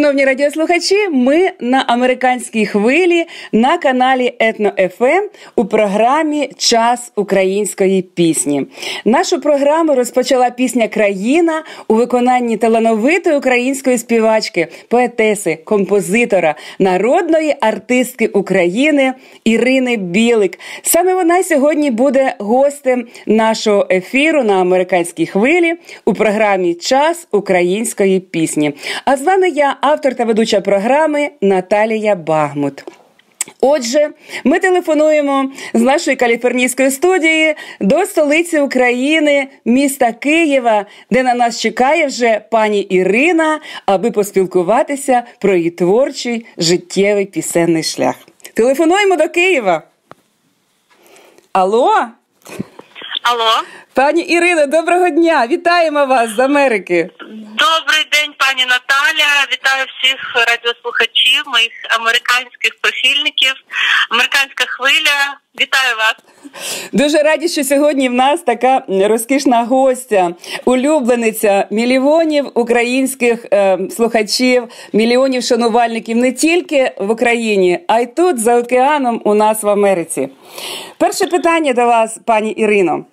[0.00, 8.02] Шановні радіослухачі, ми на американській хвилі на каналі Етно ФМ ем у програмі Час української
[8.02, 8.66] пісні.
[9.04, 19.12] Нашу програму розпочала пісня Країна у виконанні талановитої української співачки, поетеси, композитора, народної артистки України
[19.44, 20.58] Ірини Білик.
[20.82, 25.74] Саме вона сьогодні буде гостем нашого ефіру на американській хвилі
[26.04, 28.72] у програмі Час української пісні.
[29.04, 32.84] А з вами я автор та ведуча програми Наталія Багмут.
[33.60, 34.10] Отже,
[34.44, 42.06] ми телефонуємо з нашої каліфорнійської студії до столиці України, міста Києва, де на нас чекає
[42.06, 48.14] вже пані Ірина, аби поспілкуватися про її творчий життєвий пісенний шлях.
[48.54, 49.82] Телефонуємо до Києва.
[51.52, 51.94] Алло?
[53.22, 53.50] Алло,
[54.00, 55.46] пані Ірино, доброго дня!
[55.46, 57.10] Вітаємо вас з Америки.
[57.58, 59.30] Добрий день, пані Наталя.
[59.52, 63.54] Вітаю всіх радіослухачів, моїх американських прихильників.
[64.10, 65.36] Американська хвиля.
[65.60, 66.14] Вітаю вас.
[66.92, 70.30] Дуже раді, що сьогодні в нас така розкішна гостя,
[70.64, 78.58] улюблениця мільйонів українських е, слухачів, мільйонів шанувальників не тільки в Україні, а й тут за
[78.58, 80.28] океаном у нас в Америці.
[80.98, 83.04] Перше питання до вас, пані Ірино.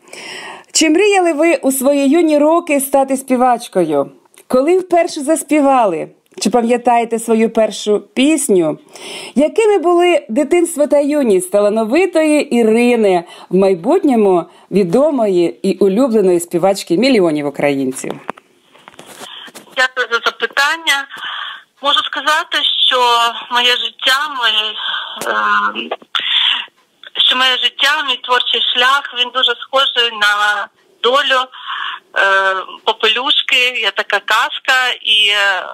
[0.77, 4.11] Чи мріяли ви у свої юні роки стати співачкою?
[4.47, 6.09] Коли вперше заспівали?
[6.39, 8.79] Чи пам'ятаєте свою першу пісню?
[9.35, 18.13] Якими були дитинство та юність талановитої Ірини в майбутньому відомої і улюбленої співачки мільйонів українців?
[19.77, 21.07] Дякую за запитання.
[21.81, 22.57] Можу сказати,
[22.87, 22.97] що
[23.51, 24.73] моє життя, моє,
[25.27, 25.97] е,
[27.37, 30.67] моє життя, мій творчий шлях, він дуже схожий на
[31.03, 31.45] долю
[32.17, 32.55] е,
[32.85, 35.65] попелюшки, є така казка, і е,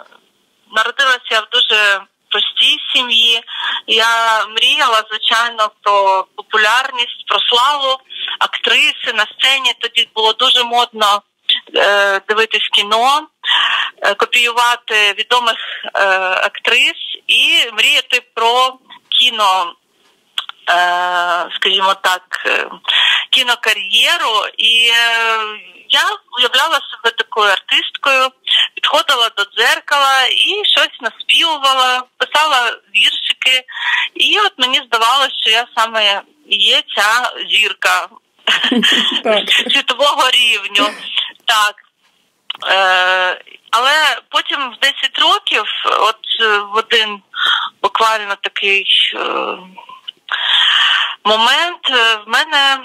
[0.72, 3.42] народилася я в дуже простій сім'ї.
[3.88, 7.98] Я мріяла, звичайно, про популярність, про славу
[8.40, 9.74] актриси на сцені.
[9.80, 11.22] Тоді було дуже модно
[11.76, 13.28] е, дивитись кіно,
[14.02, 15.56] е, копіювати відомих
[15.86, 18.74] е, актрис і мріяти про
[19.20, 19.74] кіно.
[20.70, 22.68] Е, скажімо так, е,
[23.30, 25.38] кінокар'єру, і е,
[25.90, 26.04] я
[26.38, 28.30] уявляла себе такою артисткою,
[28.76, 33.66] підходила до дзеркала і щось наспівувала, писала віршики,
[34.16, 38.08] і от мені здавалося, що я саме є ця зірка
[39.72, 40.90] світового рівню.
[41.46, 41.76] Так.
[42.68, 45.64] Е, Але потім в 10 років,
[46.00, 46.18] от
[46.74, 47.22] в один
[47.82, 48.86] буквально такий
[51.26, 52.80] момент е, в мене е,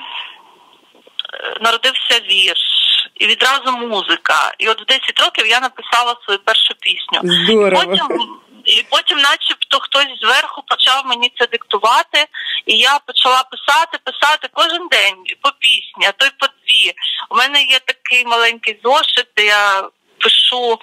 [1.61, 2.79] народився вірш.
[3.15, 4.55] І відразу музика.
[4.59, 7.21] І от в 10 років я написала свою першу пісню.
[7.45, 7.83] Здорово.
[7.83, 12.27] І потім, і потім, начебто, хтось зверху почав мені це диктувати,
[12.67, 16.93] і я почала писати, писати кожен день по пісні, а то й по дві.
[17.31, 20.79] У мене є такий маленький зошит, де я пишу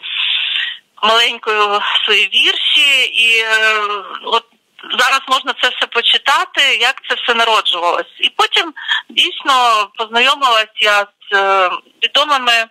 [1.03, 3.79] маленькою свої вірші, і е,
[4.23, 4.45] от
[4.91, 8.13] зараз можна це все почитати, як це все народжувалось.
[8.19, 8.73] І потім
[9.09, 11.69] дійсно познайомилась я з е,
[12.03, 12.65] відомими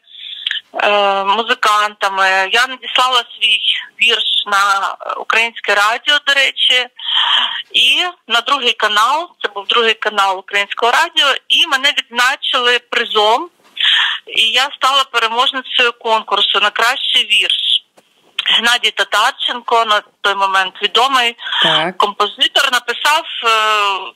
[0.82, 2.48] е, музикантами.
[2.52, 3.60] Я надіслала свій
[4.02, 6.86] вірш на українське радіо, до речі,
[7.72, 13.50] і на другий канал, це був другий канал Українського радіо, і мене відзначили призом.
[14.26, 17.73] І я стала переможницею конкурсу на кращий вірш.
[18.44, 21.98] Геннадій Татарченко на той момент відомий так.
[21.98, 23.48] композитор написав е,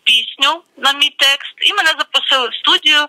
[0.04, 3.06] пісню на мій текст, і мене запросили в студію,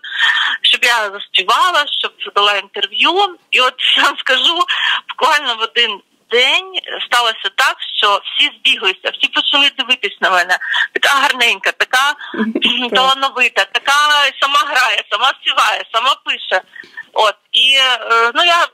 [0.61, 3.37] щоб я заспівала, щоб дала інтерв'ю.
[3.51, 4.65] І от я вам скажу,
[5.09, 6.01] буквально в один
[6.31, 10.57] день сталося так, що всі збіглися, всі почали дивитись на мене.
[10.93, 12.15] Така гарненька, така
[12.95, 13.93] талановита, така
[14.41, 16.61] сама грає, сама співає, сама пише.
[17.13, 18.67] От і е, ну я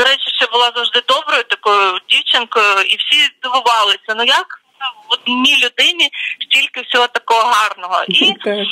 [0.00, 4.10] до речі, ще була завжди доброю такою дівчинкою, і всі здивувалися.
[4.16, 4.60] Ну як
[5.08, 6.10] в одній людині
[6.50, 8.04] стільки всього такого гарного.
[8.08, 8.64] І е,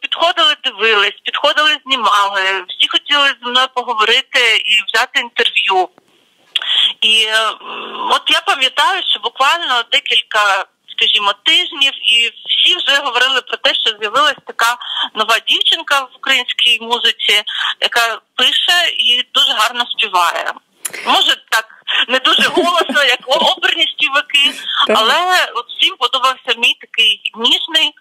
[0.00, 2.42] підходили, дивились, підходили, знімали.
[2.68, 5.88] Всі хотіли зі мною поговорити і взяти інтерв'ю.
[7.00, 7.50] І е,
[8.10, 10.66] от я пам'ятаю, що буквально декілька
[10.96, 14.76] скажімо, тижнів, і всі вже говорили про те, що з'явилася така
[15.14, 17.42] нова дівчинка в українській музиці,
[17.80, 20.52] яка пише і дуже гарно співає.
[21.06, 21.66] Може так
[22.08, 24.54] не дуже голосно, як оперні співаки,
[24.88, 27.94] але от всім подобався мій такий ніжний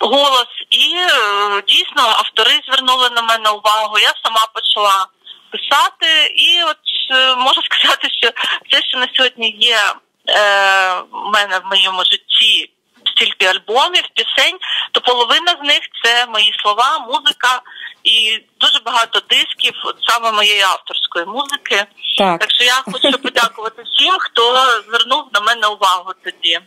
[0.00, 3.98] голос, і е, дійсно автори звернули на мене увагу.
[3.98, 5.06] Я сама почала
[5.50, 6.76] писати, і от
[7.10, 8.30] е, можу сказати, що
[8.68, 9.78] все, що на сьогодні є
[10.26, 12.73] в мене в моєму житті,
[13.14, 14.58] стільки альбомів, пісень,
[14.92, 17.62] то половина з них це мої слова, музика
[18.04, 21.84] і дуже багато дисків от саме моєї авторської музики.
[22.18, 22.40] Так.
[22.40, 24.42] так що я хочу подякувати всім, хто
[24.88, 26.58] звернув на мене увагу тоді.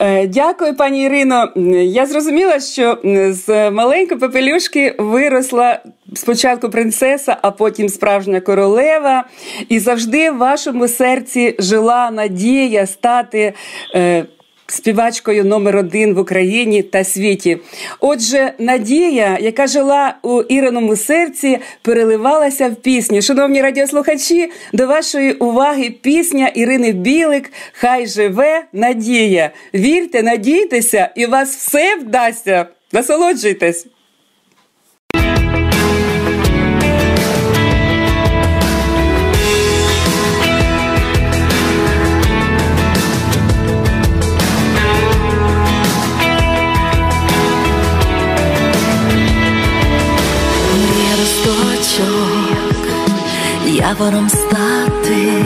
[0.00, 1.52] Е, дякую, пані Ірино.
[1.82, 2.98] Я зрозуміла, що
[3.30, 5.80] з маленької пепелюшки виросла
[6.14, 9.24] спочатку принцеса, а потім справжня королева.
[9.68, 13.54] І завжди в вашому серці жила надія стати.
[14.68, 17.58] Співачкою номер один в Україні та світі.
[18.00, 23.22] Отже, Надія, яка жила у Іриному серці, переливалася в пісні.
[23.22, 29.50] Шановні радіослухачі, до вашої уваги пісня Ірини Білик Хай живе Надія.
[29.74, 32.66] Вірте, надійтеся, і вас все вдасться.
[32.92, 33.86] Насолоджуйтесь.
[53.88, 55.44] Явором стати,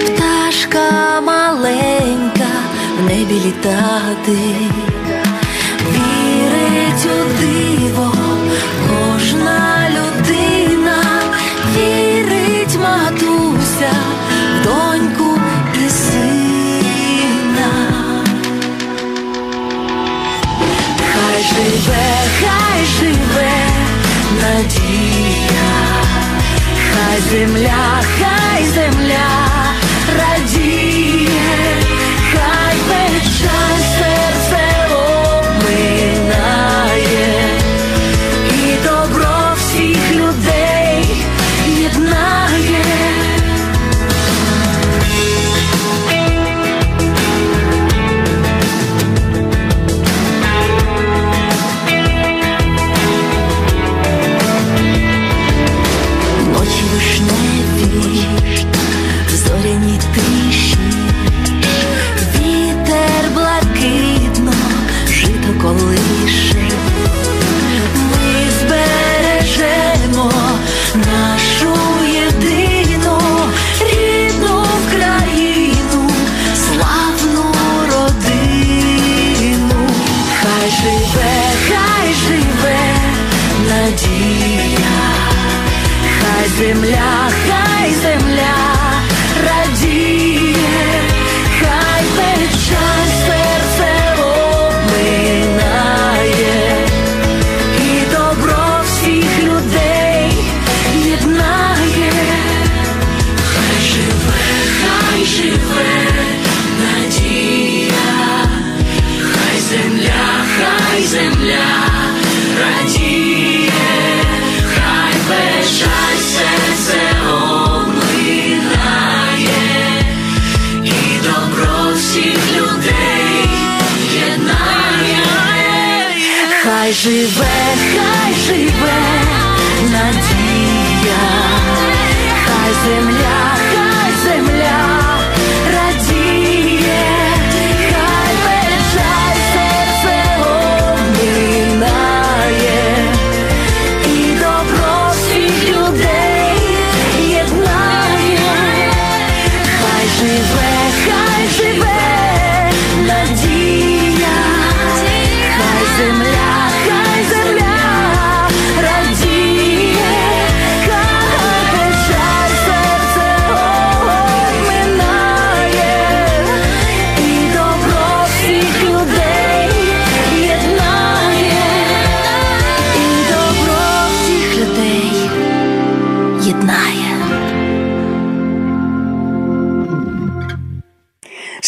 [0.00, 2.48] пташка маленька
[2.98, 4.38] в небі літати,
[27.20, 28.95] земля, хай земля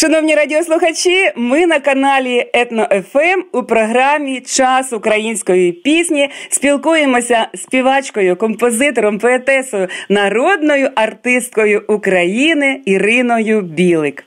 [0.01, 7.61] Шановні радіослухачі, ми на каналі Етно ФМ ем у програмі Час української пісні спілкуємося з
[7.61, 14.25] співачкою, композитором, поетесою, народною артисткою України Іриною Білик.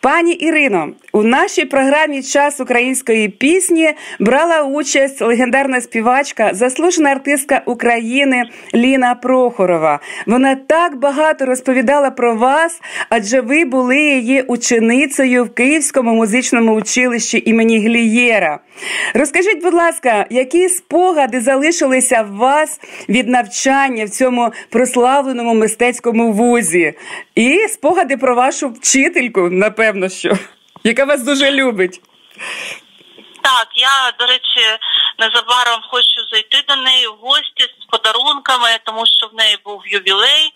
[0.00, 8.44] Пані Ірино, у нашій програмі Час української пісні брала участь легендарна співачка, заслужена артистка України
[8.74, 10.00] Ліна Прохорова.
[10.26, 17.42] Вона так багато розповідала про вас, адже ви були її ученицею в Київському музичному училищі
[17.46, 18.58] імені Глієра.
[19.14, 26.92] Розкажіть, будь ласка, які спогади залишилися в вас від навчання в цьому прославленому мистецькому вузі?
[27.34, 30.38] І спогади про вашу вчительку, напевно, що
[30.84, 32.00] яка вас дуже любить.
[33.42, 34.78] Так, я, до речі,
[35.18, 40.52] незабаром хочу зайти до неї в гості з подарунками, тому що в неї був ювілей.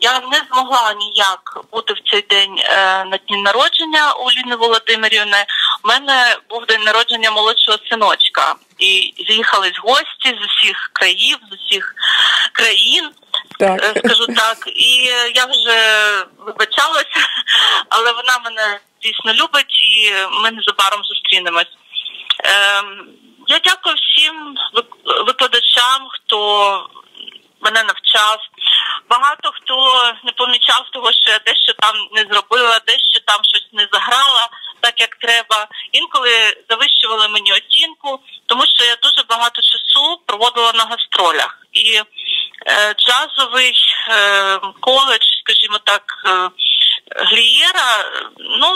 [0.00, 5.44] Я не змогла ніяк бути в цей день е, на дні народження у Ліни Володимирівни.
[5.84, 11.94] У мене був день народження молодшого синочка, і з'їхались гості з усіх країв, з усіх
[12.52, 13.10] країн.
[13.58, 13.96] Так.
[13.96, 15.78] Е, скажу так, і я вже
[16.38, 17.20] вибачалася,
[17.88, 21.76] але вона мене дійсно любить, і ми незабаром зустрінемось.
[22.44, 23.08] Ем,
[23.46, 26.88] я дякую всім вик- викладачам, хто
[27.60, 28.38] мене навчав.
[29.08, 33.88] Багато хто не помічав того, що я дещо там не зробила, дещо там щось не
[33.92, 34.48] заграла
[34.80, 35.68] так, як треба.
[35.92, 36.30] Інколи
[36.70, 41.58] завищували мені оцінку, тому що я дуже багато часу проводила на гастролях.
[41.72, 42.04] І е,
[42.98, 43.74] джазовий
[44.08, 46.50] е, коледж, скажімо так, е,
[47.16, 48.68] Глієра, е, ну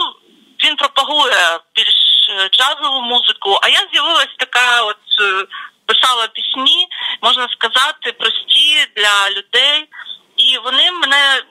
[0.64, 1.94] він пропагує більш
[2.30, 3.58] е, джазову музику.
[3.62, 5.46] А я з'явилась така, от е,
[5.86, 6.86] писала пісні,
[7.22, 9.88] можна сказати, прості для людей,
[10.36, 11.42] і вони мене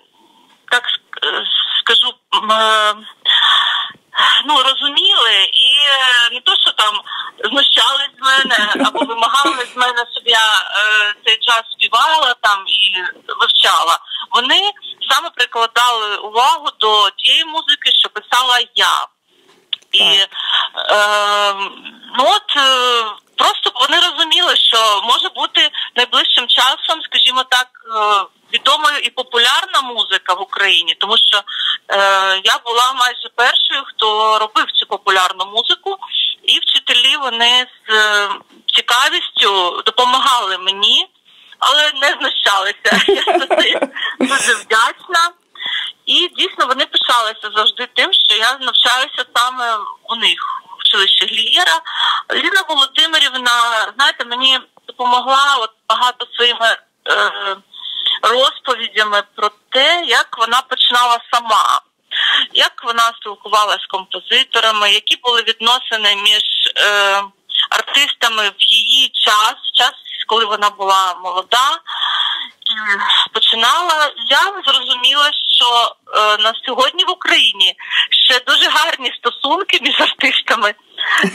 [0.69, 0.83] так
[1.23, 1.45] е,
[1.79, 2.13] скажу.
[4.45, 7.01] Ну, розуміли, і е, не то, що там
[7.43, 13.03] знущались з мене або вимагали з мене, щоб я е, цей час співала там і
[13.39, 13.99] вивчала.
[14.31, 14.71] Вони
[15.09, 19.07] саме прикладали увагу до тієї музики, що писала я.
[19.91, 21.53] І е,
[22.17, 23.05] ну от е,
[23.35, 30.33] просто вони розуміли, що може бути найближчим часом, скажімо так, е, відомою і популярна музика
[30.33, 31.43] в Україні, тому що е,
[32.43, 33.66] я була майже першою,
[34.07, 35.97] хто робив цю популярну музику,
[36.43, 38.29] і вчителі вони з е,
[38.75, 41.07] цікавістю допомагали мені,
[41.59, 43.05] але не знущалися.
[43.57, 43.79] Я
[44.19, 45.31] дуже вдячна.
[46.05, 50.39] І дійсно вони пишалися завжди тим, що я навчаюся саме у них
[50.71, 51.81] в училищі Глієра.
[52.33, 53.51] Ліна Володимирівна,
[53.95, 56.77] знаєте, мені допомогла от багато своїми
[57.09, 57.55] е,
[58.21, 61.81] розповідями про те, як вона починала сама,
[62.97, 66.43] вона спілкувалася з композиторами, які були відносини між
[66.77, 67.23] е,
[67.69, 69.93] артистами в її час, час,
[70.27, 71.79] коли вона була молода.
[72.67, 72.73] І
[73.33, 77.75] починала, я зрозуміла, що е, на сьогодні в Україні
[78.11, 80.73] ще дуже гарні стосунки між артистами,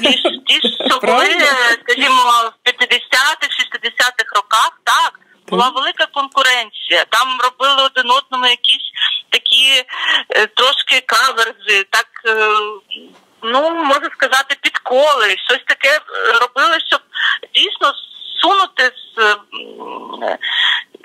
[0.01, 4.81] ніж ті, що були, е, скажімо, в 50-х, 60-х роках.
[4.85, 7.05] Так, була велика конкуренція.
[7.09, 8.93] Там робили один одному якісь
[9.31, 9.85] такі
[10.31, 12.07] е, трошки каверзи, так.
[12.27, 12.47] Е,
[13.45, 16.01] Ну, можу сказати, підколи, щось таке е,
[16.33, 17.01] робили, щоб
[17.55, 17.93] дійсно
[18.43, 20.39] сунути з е, м,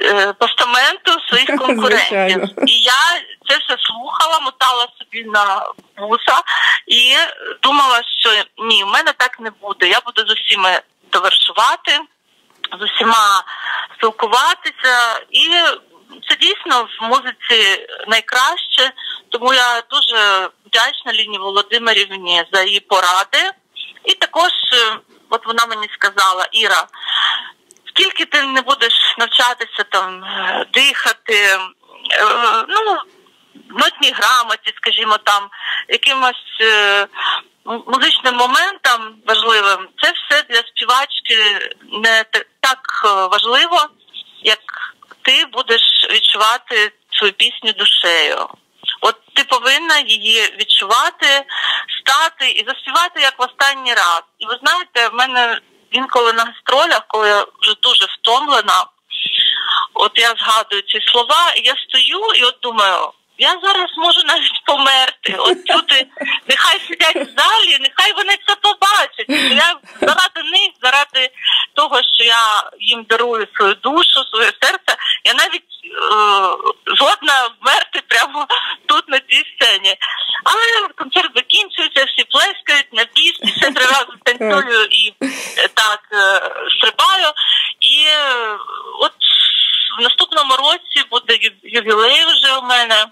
[0.02, 2.17] е, постаменту своїх конкурентів.
[2.34, 2.68] Звичайно.
[2.68, 5.66] І я це все слухала, мотала собі на
[5.98, 6.42] вуса
[6.88, 7.16] і
[7.64, 9.88] думала, що ні, в мене так не буде.
[9.88, 12.00] Я буду з усіма товаришувати,
[12.80, 13.44] з усіма
[13.98, 15.50] спілкуватися, і
[16.30, 18.92] це дійсно в музиці найкраще.
[19.30, 23.52] Тому я дуже вдячна Ліні Володимирівні за її поради.
[24.04, 24.98] І також, е,
[25.30, 26.88] от вона мені сказала, Іра,
[27.90, 31.60] скільки ти не будеш навчатися там е, дихати, е,
[32.68, 32.98] ну
[33.70, 35.50] нотній грамоті, скажімо, там
[35.90, 37.08] якимось е,
[37.66, 41.70] музичним моментам важливим, це все для співачки
[42.04, 42.26] не
[42.60, 43.88] так е, важливо,
[44.44, 44.60] як
[45.22, 48.48] ти будеш відчувати свою пісню душею.
[49.02, 51.46] От ти повинна її відчувати,
[52.00, 54.22] стати і заспівати як в останній раз.
[54.40, 55.60] І ви знаєте, в мене
[55.92, 58.86] інколи на гастролях, коли я вже дуже втомлена,
[59.94, 64.64] от я згадую ці слова, і я стою і от думаю, я зараз можу навіть
[64.66, 65.36] померти.
[65.38, 66.08] От чути,
[66.48, 69.54] нехай сидять в залі, нехай вони це побачать.
[69.56, 71.30] Я заради них, заради
[71.74, 75.92] того, що я їм дарую свою душу, своє серце, я навіть е,
[76.96, 78.48] згодна вмерти прямо
[78.86, 79.96] тут на цій сцені.
[80.44, 85.14] Але концерт закінчується, всі плескають на біс, і ще три рази танцюю і
[85.58, 86.42] е, так е,
[86.78, 87.34] стрибаю.
[87.80, 88.58] І е,
[89.00, 89.12] от
[89.98, 93.06] в наступному році буде ювілей вже у мене.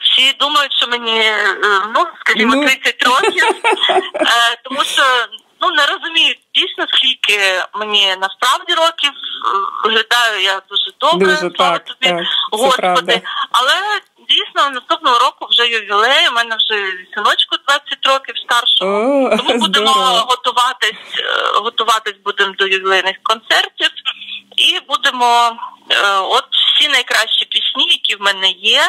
[0.00, 1.56] Всі думають, що мені е,
[1.94, 2.66] ну скажімо Ну.
[2.66, 3.44] 30 років,
[4.14, 5.02] е, тому що
[5.60, 9.10] ну не розуміють дійсно скільки мені насправді років.
[9.10, 13.22] Е, Виглядаю я дуже добре, Дуже слава так, тобі, так, господи.
[13.50, 14.00] Але
[14.34, 16.28] дійсно наступного року вже ювілей.
[16.28, 16.76] У мене вже
[17.14, 18.90] синочку 20 років старшого.
[18.90, 20.26] О, Тому будемо здорово.
[20.28, 23.90] готуватись, е, готуватись будемо до ювілейних концертів
[24.56, 25.56] і будемо
[25.90, 28.82] е, от всі найкращі пісні, які в мене є,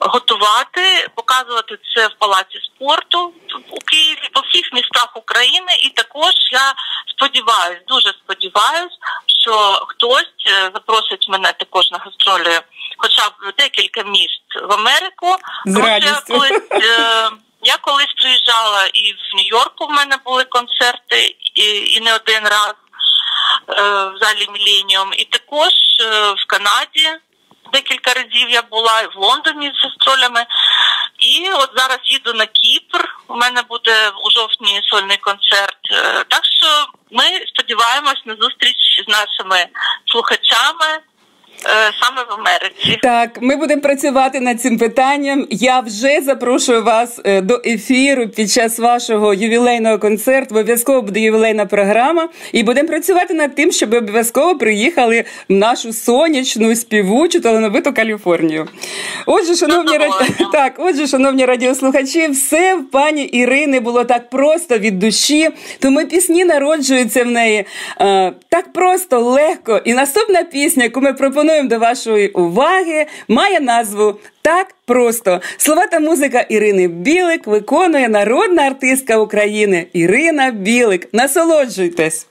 [0.00, 3.32] готувати, показувати це в палаці спорту
[3.70, 5.72] у Києві, по всіх містах України.
[5.82, 6.74] І також я
[7.16, 8.92] сподіваюсь, дуже сподіваюсь,
[9.26, 9.52] що
[9.88, 12.60] хтось е, запросить мене також на гастролі,
[12.96, 15.36] хоча б декілька міст в Америку.
[15.66, 17.30] З Тому я колись е,
[17.62, 21.62] я колись приїжджала і в Нью-Йорку в мене були концерти, і,
[21.96, 22.74] і не один раз
[23.68, 25.12] е, в залі Міленіум.
[25.12, 27.20] І також е, в Канаді
[27.72, 30.46] декілька разів я була, і в Лондоні з гастролями.
[31.18, 33.08] І от зараз їду на Кіпр.
[33.28, 35.78] У мене буде у жовтні сольний концерт.
[35.92, 36.66] Е, Так що
[37.10, 39.66] ми сподіваємось на зустріч з нашими
[40.06, 41.00] слухачами
[42.00, 42.98] саме в Америці.
[43.02, 45.46] Так, ми будемо працювати над цим питанням.
[45.50, 50.54] Я вже запрошую вас е, до ефіру під час вашого ювілейного концерту.
[50.54, 56.76] Обов'язково буде ювілейна програма, і будемо працювати над тим, щоб обов'язково приїхали в нашу сонячну
[56.76, 58.68] співучу талановиту Каліфорнію.
[59.26, 60.14] Отже, шановні раді...
[60.52, 65.50] так, отже, шановні радіослухачі, все в пані Ірини було так просто від душі.
[65.78, 67.64] Тому пісні народжуються в неї
[68.00, 69.80] е, так просто, легко.
[69.84, 75.40] І наступна пісня, яку ми пропонуємо до вашої уваги, має назву Так просто.
[75.56, 81.08] Слова та музика Ірини Білик виконує народна артистка України Ірина Білик.
[81.12, 82.26] Насолоджуйтесь.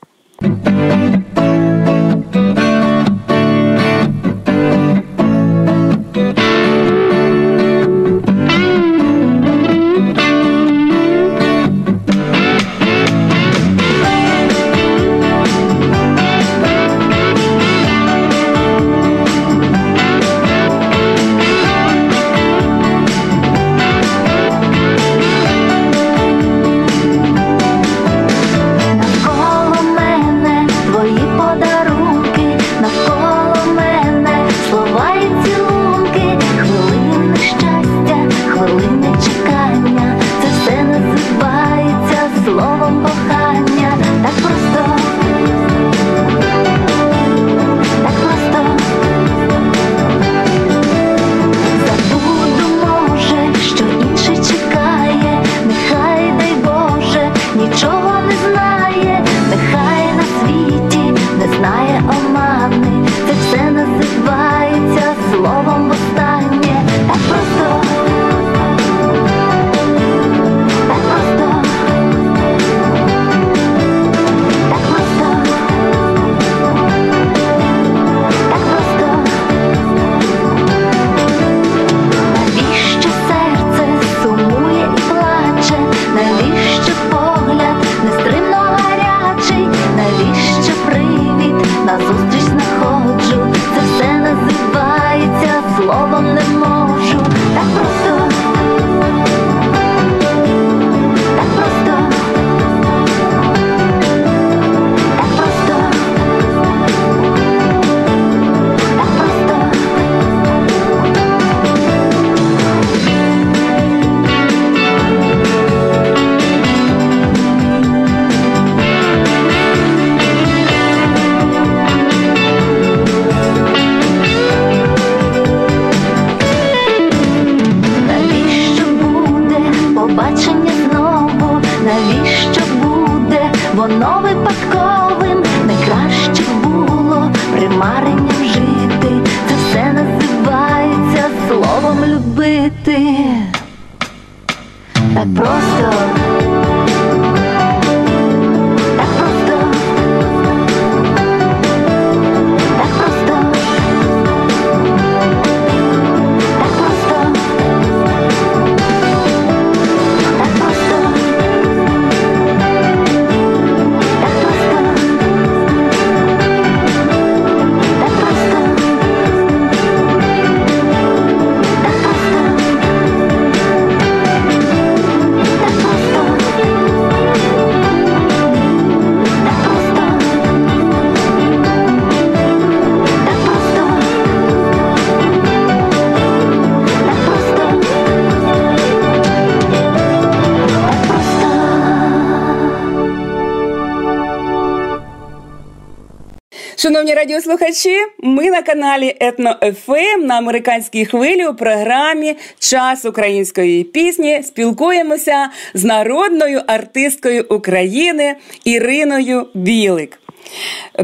[196.85, 204.43] Шановні радіослухачі, ми на каналі Етно ФМ на американській хвилі у програмі Час української пісні
[204.43, 210.19] спілкуємося з народною артисткою України Іриною Білик.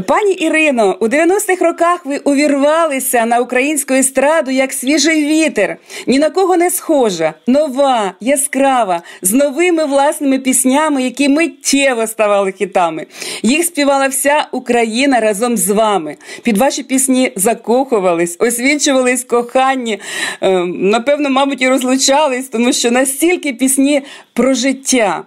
[0.06, 5.76] Пані Ірино, у 90-х роках ви увірвалися на українську естраду як свіжий вітер,
[6.06, 13.06] ні на кого не схожа, нова, яскрава, з новими власними піснями, які миттєво ставали хітами.
[13.42, 16.16] Їх співала вся Україна разом з вами.
[16.42, 19.98] Під ваші пісні закохувались, освічувались коханні.
[20.40, 24.02] Ем, напевно, мабуть, і розлучались, тому що настільки пісні
[24.32, 25.22] про життя.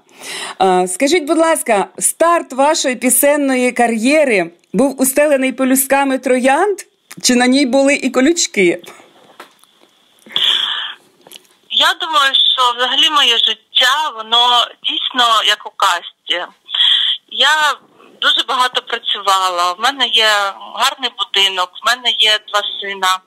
[0.88, 6.78] Скажіть, будь ласка, старт вашої пісенної кар'єри був устелений полюсками троянд,
[7.22, 8.82] чи на ній були і колючки?
[11.70, 16.54] Я думаю, що взагалі моє життя, воно дійсно як у касті.
[17.30, 17.76] Я
[18.22, 19.74] дуже багато працювала.
[19.74, 20.28] У мене є
[20.76, 23.20] гарний будинок, в мене є два сина,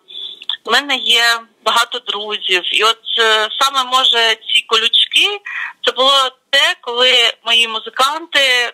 [0.65, 2.63] в мене є багато друзів.
[2.73, 5.41] І от е, саме може ці колючки
[5.85, 8.73] це було те, коли мої музиканти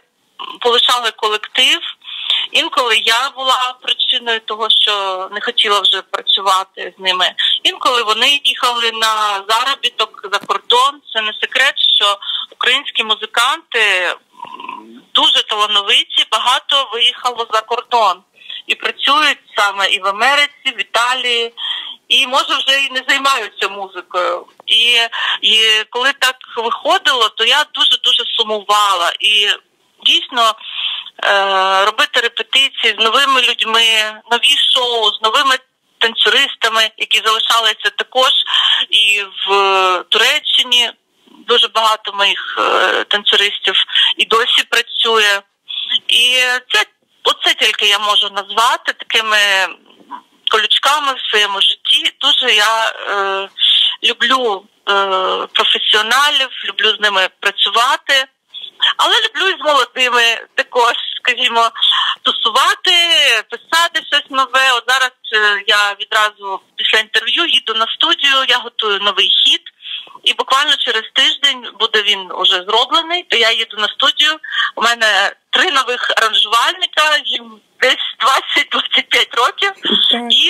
[0.60, 1.80] полишали колектив.
[2.52, 7.34] Інколи я була причиною того, що не хотіла вже працювати з ними.
[7.62, 11.00] Інколи вони їхали на заробіток за кордон.
[11.12, 12.18] Це не секрет, що
[12.50, 14.14] українські музиканти
[15.14, 18.22] дуже талановиті, багато виїхало за кордон
[18.66, 21.52] і працюють саме і в Америці, в Італії
[22.08, 24.46] і може вже і не займаються музикою.
[24.66, 24.96] І
[25.42, 29.48] і коли так виходило, то я дуже дуже сумувала і
[30.06, 30.54] дійсно.
[31.24, 33.82] Е, робити репетиції з новими людьми,
[34.30, 35.58] нові шоу, з новими
[35.98, 38.32] танцюристами, які залишалися також
[38.90, 40.90] і в Туреччині.
[41.46, 43.74] Дуже багато моїх е, танцюристів
[44.16, 45.40] і досі працює.
[46.08, 46.36] І
[46.72, 46.84] це
[47.22, 49.38] оце тільки я можу назвати такими
[50.50, 51.83] колючками в своєму житті.
[52.20, 53.48] Дуже я е,
[54.04, 54.92] люблю е,
[55.52, 58.24] професіоналів, люблю з ними працювати,
[58.96, 60.22] але люблю і з молодими
[60.54, 61.70] також, скажімо,
[62.22, 62.92] тусувати,
[63.50, 64.72] писати щось нове.
[64.72, 69.62] От зараз е, я відразу після інтерв'ю їду на студію, я готую новий хіт.
[70.24, 73.22] І буквально через тиждень буде він уже зроблений.
[73.22, 74.38] То я їду на студію.
[74.76, 78.16] У мене три нових аранжувальника, їм десь
[78.72, 79.72] 20-25 років.
[80.30, 80.46] І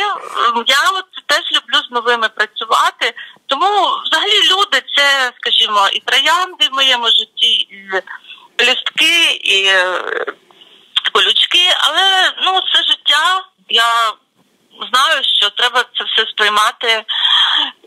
[0.66, 3.14] я от теж люблю з новими працювати.
[3.46, 7.90] Тому взагалі люди це, скажімо, і троянди в моєму житті, і
[8.60, 9.68] лістки, і
[11.12, 13.44] колючки, але ну це життя.
[13.68, 14.12] Я
[14.92, 17.04] знаю, що треба це все сприймати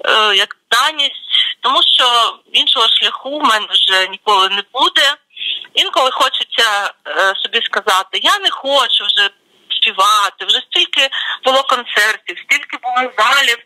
[0.06, 1.28] е, як даність
[1.68, 5.16] тому що іншого шляху в мене вже ніколи не буде.
[5.74, 9.30] Інколи хочеться е, собі сказати, я не хочу вже
[9.88, 11.10] співати, вже стільки
[11.44, 13.58] було концертів, стільки було залів.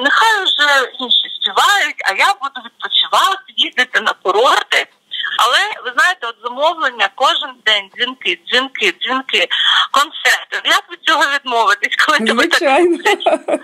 [0.00, 4.86] Нехай вже інші співають, а я буду відпочивати, їздити на курорти.
[5.36, 9.48] Але ви знаєте, от замовлення кожен день, дзвінки, дзвінки, дзвінки,
[9.90, 10.56] концерти.
[10.64, 12.98] Як від цього відмовитись, коли Звичайно.
[13.04, 13.60] так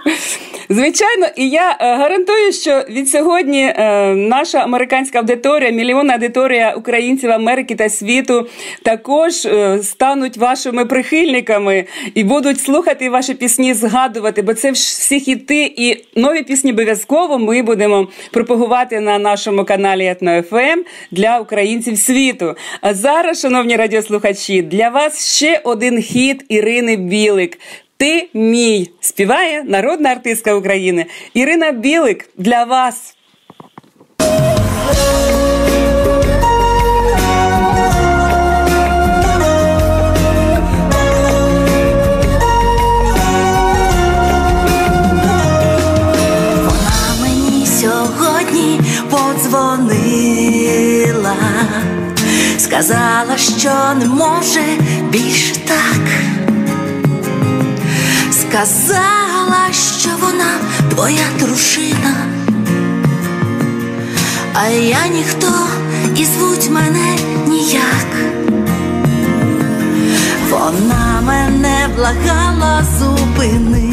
[0.68, 7.30] Звичайно, і я е, гарантую, що від сьогодні е, наша американська аудиторія, мільйонна аудиторія українців
[7.30, 8.48] Америки та світу
[8.82, 15.74] також е, стануть вашими прихильниками і будуть слухати ваші пісні, згадувати, бо це всі хіти
[15.76, 20.76] і нові пісні обов'язково ми будемо пропагувати на нашому каналі Етно-ФМ
[21.11, 21.62] для українців
[21.96, 22.55] світу.
[22.81, 27.59] А зараз, шановні радіослухачі, для вас ще один хіт Ірини Білик.
[27.96, 33.16] Ти мій співає народна артистка України Ірина Білик для вас.
[46.64, 50.62] Вона мені сьогодні подзвонила,
[52.62, 54.62] сказала, що не може
[55.11, 56.03] більше так
[58.31, 60.59] сказала, що вона
[60.90, 62.14] твоя дружина,
[64.55, 65.53] а я ніхто
[66.16, 67.16] і звуть мене
[67.48, 68.07] ніяк.
[70.51, 73.92] Вона мене благала зупинитись,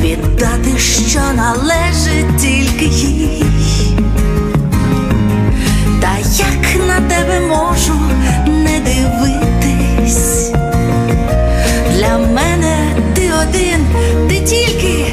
[0.00, 3.91] віддати, що належить тільки їй.
[6.38, 7.94] Як на тебе можу
[8.46, 10.52] не дивитись?
[11.96, 12.76] Для мене
[13.14, 13.86] ти один,
[14.28, 15.12] ти тільки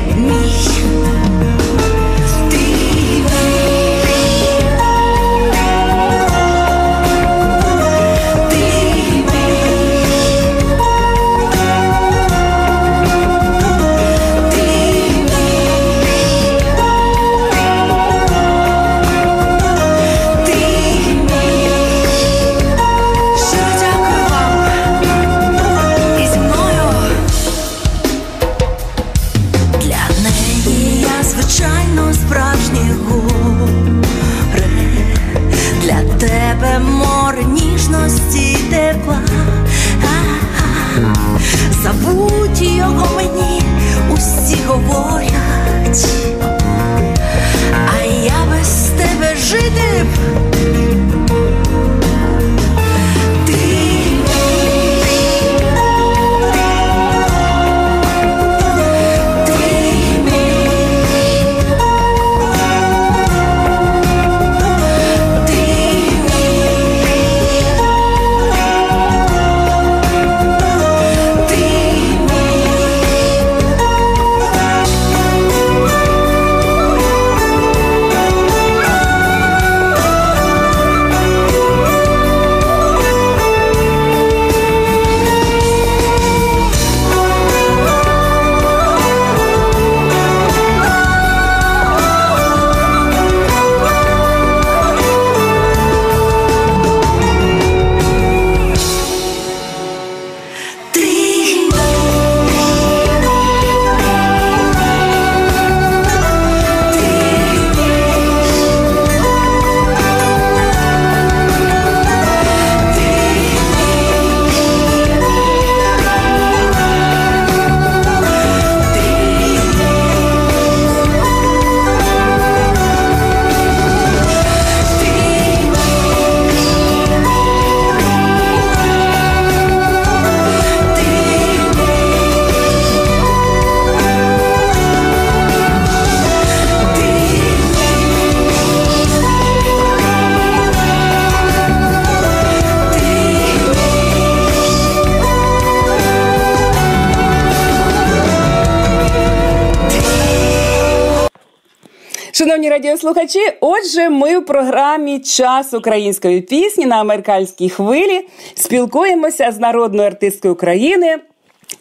[152.79, 160.53] радіослухачі, отже, ми в програмі Час української пісні на американській хвилі спілкуємося з народною артисткою
[160.53, 161.17] України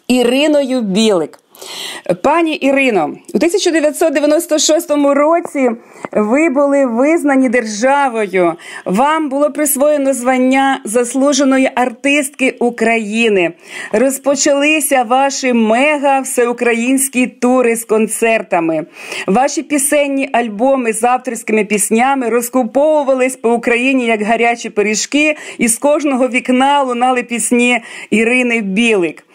[0.07, 1.39] Іриною Білик.
[2.23, 5.69] Пані Ірино, у 1996 році
[6.11, 8.53] ви були визнані державою.
[8.85, 13.51] Вам було присвоєно звання заслуженої артистки України.
[13.91, 18.85] Розпочалися ваші мега всеукраїнські тури з концертами.
[19.27, 26.27] Ваші пісенні альбоми з авторськими піснями розкуповувались по Україні як гарячі пиріжки, і з кожного
[26.27, 29.25] вікна лунали пісні Ірини Білик.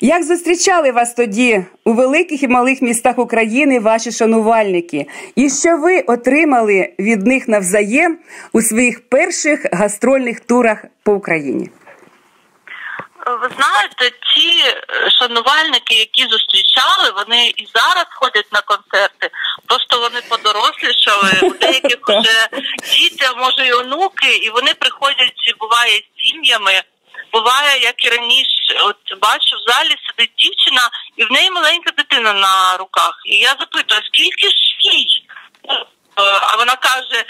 [0.00, 5.06] Як зустрічали вас тоді у великих і малих містах України ваші шанувальники?
[5.36, 8.18] І що ви отримали від них навзаєм
[8.52, 11.70] у своїх перших гастрольних турах по Україні?
[13.26, 19.30] Ви знаєте, ті е, шанувальники, які зустрічали, вони і зараз ходять на концерти.
[19.66, 21.30] Просто вони подорослішали.
[21.42, 22.48] У деяких вже
[22.94, 26.82] діти, а може і онуки, і вони приходять, буває з сім'ями.
[27.32, 32.32] Буває, як і раніше, от бачу, в залі сидить дівчина, і в неї маленька дитина
[32.32, 33.22] на руках.
[33.26, 35.26] І я запитую, скільки ж їй?
[35.68, 37.24] Е, А вона каже.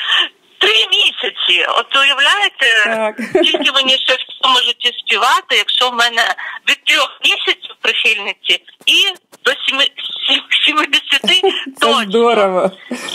[0.59, 1.67] Три місяці.
[1.69, 3.17] От уявляєте, Так.
[3.45, 6.35] тільки мені ще в цьому житті співати, якщо в мене
[6.69, 9.09] від трьох місяців прихильниці і
[9.45, 9.85] до сіми,
[10.29, 11.41] сім- 70 Це
[11.81, 12.03] точно.
[12.05, 12.71] здорово.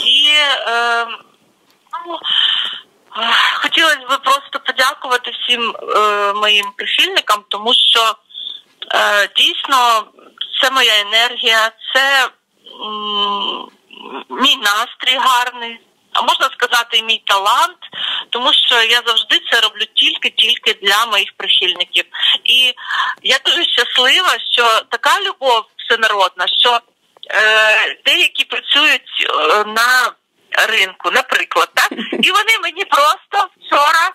[0.06, 0.28] І
[0.68, 1.06] е,
[2.06, 2.18] ну,
[3.62, 8.14] хотілося б просто подякувати всім е, моїм прихильникам, тому що
[8.94, 10.04] е, дійсно
[10.62, 12.28] це моя енергія, це
[12.84, 13.68] м,
[14.30, 15.80] мій настрій гарний.
[16.12, 17.78] А можна сказати, і мій талант,
[18.30, 22.04] тому що я завжди це роблю тільки-тільки для моїх прихильників.
[22.44, 22.74] І
[23.22, 26.80] я дуже щаслива, що така любов всенародна, що
[27.30, 30.12] е, деякі працюють е, на
[30.66, 31.92] ринку, наприклад, так
[32.22, 34.12] і вони мені просто вчора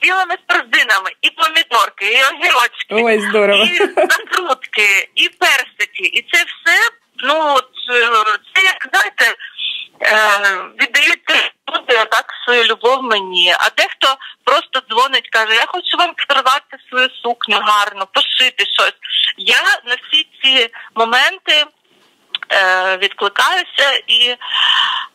[0.00, 3.64] білими корзинами і помідорки, і огірочки, Ой, здорово.
[3.64, 6.78] і закрутки, і персики, і це все.
[7.24, 9.34] Ну е, це як знаєте,
[10.02, 13.54] е, віддають люди так свою любов мені.
[13.58, 18.94] А дехто просто дзвонить, каже: Я хочу вам подарувати свою сукню гарно, пошити щось.
[19.36, 21.64] Я на всі ці моменти
[23.02, 24.36] відкликаюся, і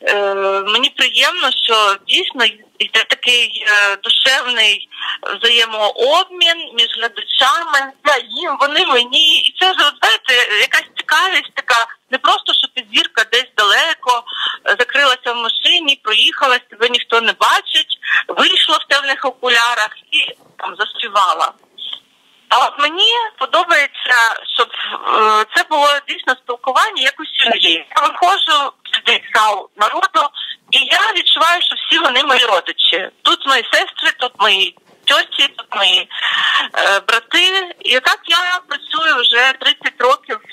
[0.02, 0.26] е,
[0.62, 2.46] мені приємно, що дійсно
[2.80, 4.90] йде такий е, душевний
[5.42, 7.92] взаємообмін між глядачами.
[8.06, 9.40] Я їм, вони мені.
[9.40, 11.88] І це знаєте, якась цікавість така.
[12.12, 14.24] Не просто що підзірка десь далеко
[14.66, 20.76] е, закрилася в машині, проїхала, тебе ніхто не бачить, вийшла в темних окулярах і там
[20.76, 21.52] заспівала.
[22.50, 24.16] А от мені подобається,
[24.56, 27.88] щоб е, це було дійсно спілкування як у сім'ї.
[27.96, 30.30] Я виходжу сюди в зал народу,
[30.72, 33.10] і я відчуваю, що всі вони мої родичі.
[33.22, 36.10] Тут мої сестри, тут мої тьоті, тут мої
[36.78, 37.76] е, брати.
[37.80, 39.94] І так я працюю вже 30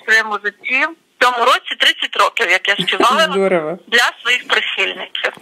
[0.04, 0.88] своєму житті
[1.20, 3.78] цьому році 30 років, як я співала Здорово.
[3.86, 5.32] для своїх прихильників.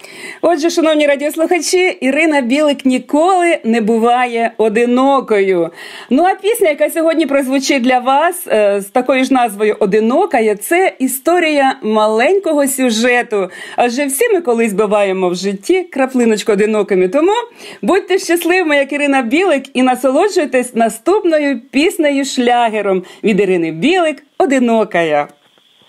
[0.41, 5.71] Отже, шановні радіослухачі, Ірина Білик ніколи не буває одинокою.
[6.11, 10.97] Ну а пісня, яка сьогодні прозвучить для вас е, з такою ж назвою Одинокая, це
[10.99, 13.51] історія маленького сюжету.
[13.77, 17.09] Адже всі ми колись буваємо в житті краплиночку одинокими.
[17.09, 17.33] Тому
[17.83, 25.29] будьте щасливими, як Ірина Білик, і насолоджуйтесь наступною піснею шлягером від Ірини Білик Одинокая.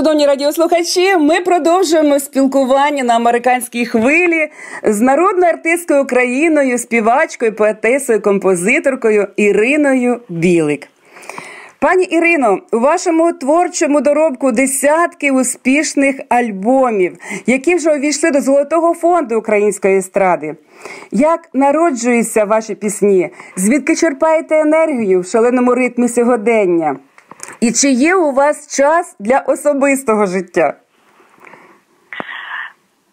[0.00, 4.48] Шановні радіослухачі, ми продовжуємо спілкування на американській хвилі
[4.84, 10.88] з народною артисткою Україною, співачкою, поетесою, композиторкою Іриною Білик.
[11.80, 19.38] Пані Ірино, у вашому творчому доробку десятки успішних альбомів, які вже увійшли до золотого фонду
[19.38, 20.56] української естради.
[21.10, 23.30] Як народжуються ваші пісні?
[23.56, 26.96] Звідки черпаєте енергію в шаленому ритмі сьогодення?
[27.60, 30.74] І чи є у вас час для особистого життя?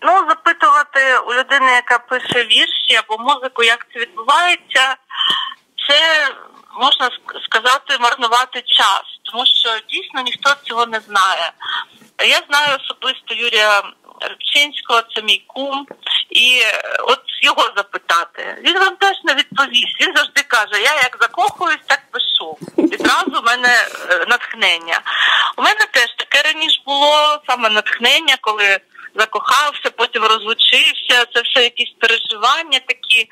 [0.01, 4.95] Ну, запитувати у людини, яка пише вірші або музику, як це відбувається,
[5.87, 5.99] це
[6.79, 7.09] можна
[7.49, 11.51] сказати марнувати час, тому що дійсно ніхто цього не знає.
[12.19, 13.83] Я знаю особисто Юрія
[14.21, 15.87] Рибчинського, це мій кум,
[16.29, 16.61] і
[17.03, 18.57] от його запитати.
[18.63, 20.01] Він вам теж не відповість.
[20.01, 22.57] Він завжди каже: Я як закохуюсь, так пишу.
[22.77, 25.01] Відразу в мене е, натхнення.
[25.57, 28.79] У мене теж таке раніше було саме натхнення, коли
[29.15, 31.25] закохався, потім розлучився.
[31.33, 33.29] Це все якісь переживання такі.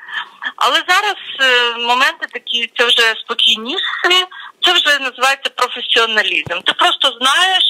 [0.56, 4.26] Але зараз е, моменти такі, це вже спокійніші,
[4.62, 6.60] це вже називається професіоналізм.
[6.64, 7.64] Ти просто знаєш,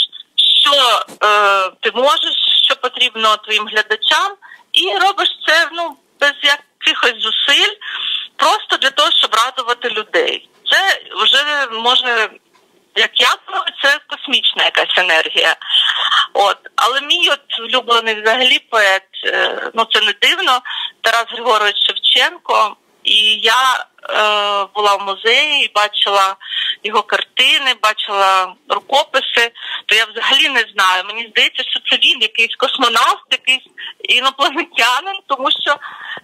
[0.67, 4.33] що е, ти можеш, що потрібно твоїм глядачам,
[4.73, 7.75] і робиш це ну без якихось зусиль,
[8.37, 10.49] просто для того, щоб радувати людей.
[10.71, 12.31] Це вже може
[12.99, 13.29] як я
[13.83, 15.57] це космічна якась енергія.
[16.33, 20.61] От, але мій от улюблений взагалі поет, е, ну це не дивно,
[21.01, 22.77] Тарас Григорович Шевченко.
[23.07, 26.37] І я е, була в музеї бачила
[26.85, 29.53] його картини, бачила рукописи,
[29.87, 31.05] то я взагалі не знаю.
[31.07, 33.67] Мені здається, що це він якийсь космонавт, якийсь
[34.09, 35.77] інопланетянин, тому що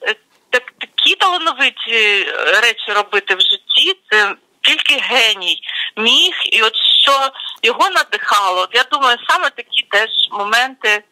[0.09, 0.15] е,
[0.51, 2.25] так, такі талановиті
[2.63, 5.63] речі робити в житті, це тільки геній
[5.97, 7.31] міг, і от що
[7.63, 8.69] його надихало.
[8.73, 11.05] Я думаю, саме такі теж моменти,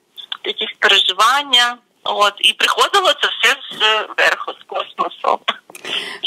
[0.45, 1.79] якісь переживання.
[2.05, 3.81] От і приходило це все з
[4.19, 5.39] верху з космосу.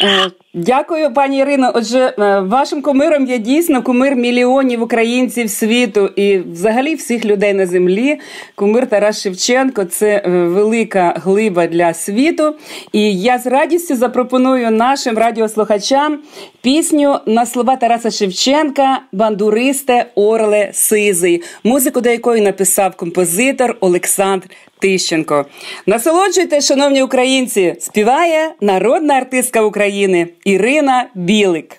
[0.01, 1.71] Е, дякую, пані Ірино.
[1.75, 7.67] Отже, е, вашим кумиром є дійсно кумир мільйонів українців світу і, взагалі, всіх людей на
[7.67, 8.19] землі.
[8.55, 12.55] Кумир Тарас Шевченко це е, велика глиба для світу.
[12.91, 16.19] І я з радістю запропоную нашим радіослухачам
[16.61, 24.47] пісню на слова Тараса Шевченка Бандуристе Орле Сизий, музику до якої написав композитор Олександр
[24.83, 25.45] Тищенко.
[25.85, 31.77] Насолоджуйте, шановні українці, співає народна артистка України Ірина Білик.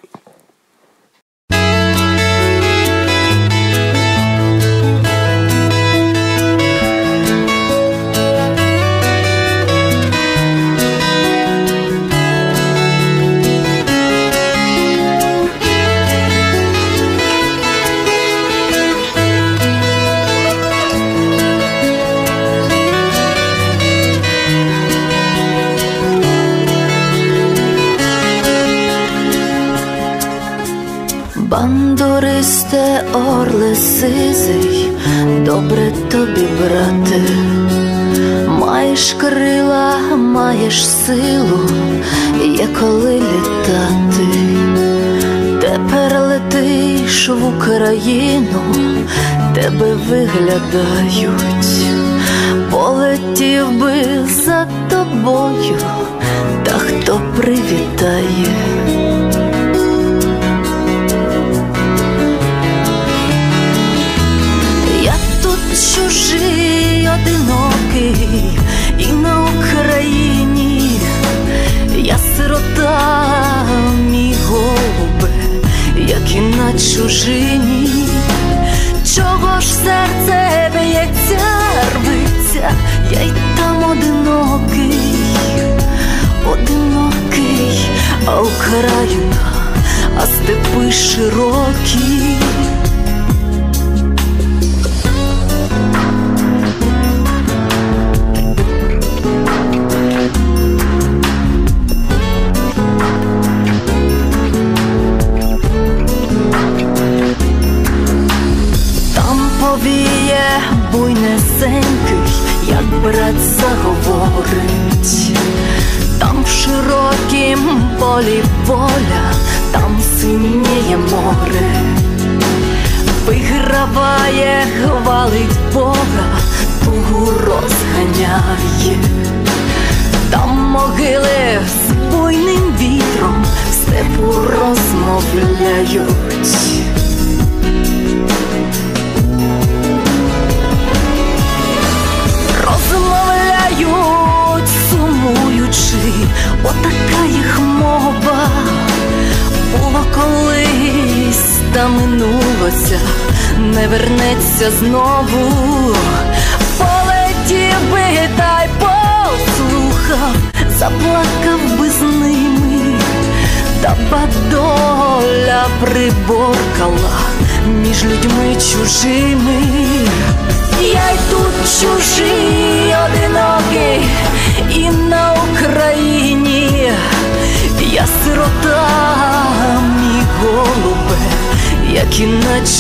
[31.50, 34.92] Бандуристе орле сизий,
[35.46, 37.20] добре тобі, брате,
[38.48, 41.60] маєш крила, маєш силу,
[42.44, 44.26] є коли літати,
[45.60, 48.60] тепер летиш в Україну,
[49.54, 51.34] тебе виглядають,
[52.70, 54.04] полетів би
[54.44, 55.76] за тобою,
[56.64, 59.23] та хто привітає.
[65.94, 68.58] Чужий, одинокий,
[68.98, 71.00] і на Україні
[71.96, 73.66] я сирота,
[74.10, 75.30] мій голубе,
[76.06, 78.08] як і на чужині,
[79.14, 81.44] чого ж серце б'ється,
[81.94, 82.70] рвиться,
[83.12, 85.16] я й там одинокий,
[86.52, 87.88] одинокий,
[88.26, 89.52] а Україна,
[90.16, 92.43] а степи широкі.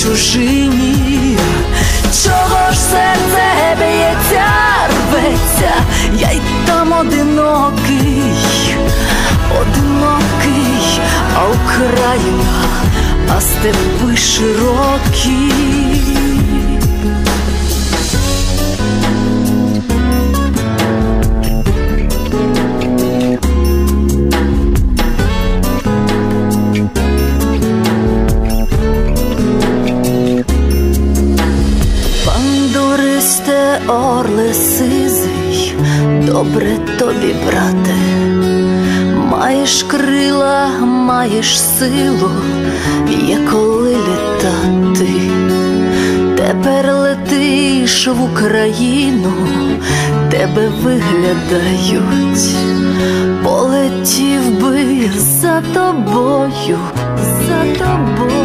[0.04, 1.38] Чужині,
[2.24, 4.46] чого ж серце б'ється,
[4.88, 5.72] рветься,
[6.18, 8.22] я й там одинокий,
[9.60, 11.00] одинокий,
[11.36, 12.64] а Україна,
[13.36, 15.93] а степи широкі.
[36.34, 37.94] Добре тобі, брате,
[39.30, 42.30] маєш крила, маєш силу,
[43.26, 45.12] є коли літати,
[46.36, 49.32] тепер летиш в Україну,
[50.30, 52.56] тебе виглядають,
[53.44, 56.78] полетів би за тобою,
[57.46, 58.43] за тобою,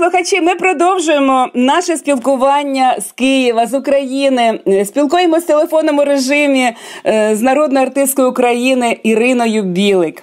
[0.00, 4.60] Радіослухачі, ми продовжуємо наше спілкування з Києва, з України.
[4.84, 6.72] Спілкуємося в телефонному режимі
[7.06, 10.22] е, з народною артисткою України Іриною Білик.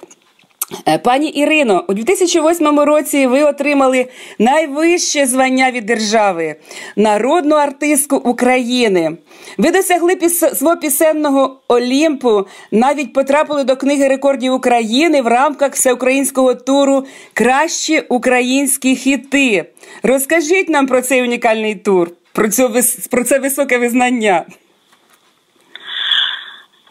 [0.88, 4.08] Е, пані Ірино, у 2008 році ви отримали
[4.38, 6.56] найвище звання від держави
[6.96, 9.16] народну артистку України.
[9.58, 10.38] Ви досягли піс...
[10.38, 18.96] свого пісенного Олімпу, навіть потрапили до книги рекордів України в рамках всеукраїнського туру Кращі українські
[18.96, 19.72] хіти.
[20.02, 22.74] Розкажіть нам про цей унікальний тур, про, цю...
[23.10, 24.46] про це високе визнання.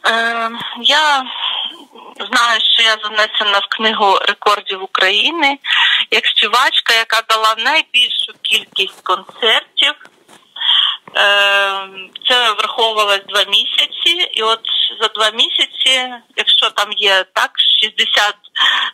[0.05, 0.49] Е,
[0.83, 1.23] я
[2.25, 5.57] знаю, що я занесена в книгу рекордів України
[6.11, 9.93] як співачка, яка дала найбільшу кількість концертів.
[11.15, 14.61] Ем, це враховувалось два місяці, і от
[15.01, 17.51] за два місяці, якщо там є так,
[17.81, 18.35] 60,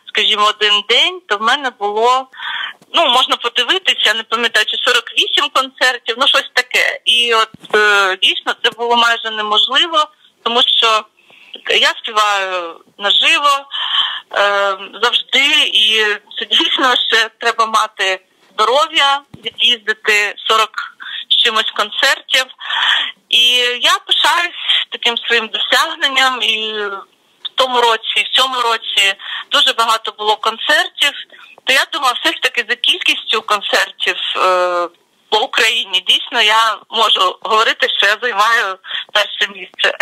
[0.08, 2.28] скажімо, один день, то в мене було.
[2.94, 7.00] Ну, можна подивитися, не пам'ятаю, чи 48 концертів, ну щось таке.
[7.04, 10.08] І от е, дійсно це було майже неможливо,
[10.42, 11.04] тому що
[11.70, 13.66] я співаю наживо
[14.36, 16.04] е, завжди, і
[16.38, 18.20] це дійсно ще треба мати
[18.54, 20.70] здоров'я, від'їздити 40
[21.30, 22.44] з чимось концертів.
[23.28, 23.46] І
[23.80, 26.42] я пишаюсь таким своїм досягненням.
[26.42, 26.72] І
[27.42, 29.14] в тому році, в цьому році
[29.50, 31.12] дуже багато було концертів.
[31.64, 34.16] То я думаю, все ж таки за кількістю концертів.
[35.34, 38.76] По Україні дійсно я можу говорити, що я займаю
[39.12, 39.94] перше місце.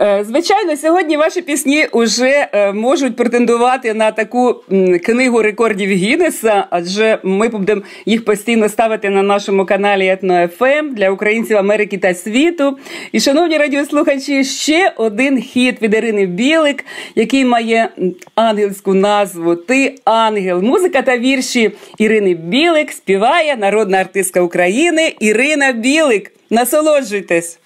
[0.00, 4.64] Е, звичайно, сьогодні ваші пісні вже е, можуть претендувати на таку
[5.04, 11.56] книгу рекордів Гіннеса, адже ми будемо їх постійно ставити на нашому каналі Етно-ФМ для українців
[11.56, 12.78] Америки та світу.
[13.12, 16.84] І, шановні радіослухачі, ще один хіт від Ірини Білик,
[17.14, 17.88] який має
[18.34, 20.62] ангельську назву Ти ангел.
[20.62, 26.32] Музика та вірші Ірини Білик співає народна артистка України Ірина Білик.
[26.50, 27.58] Насолоджуйтесь!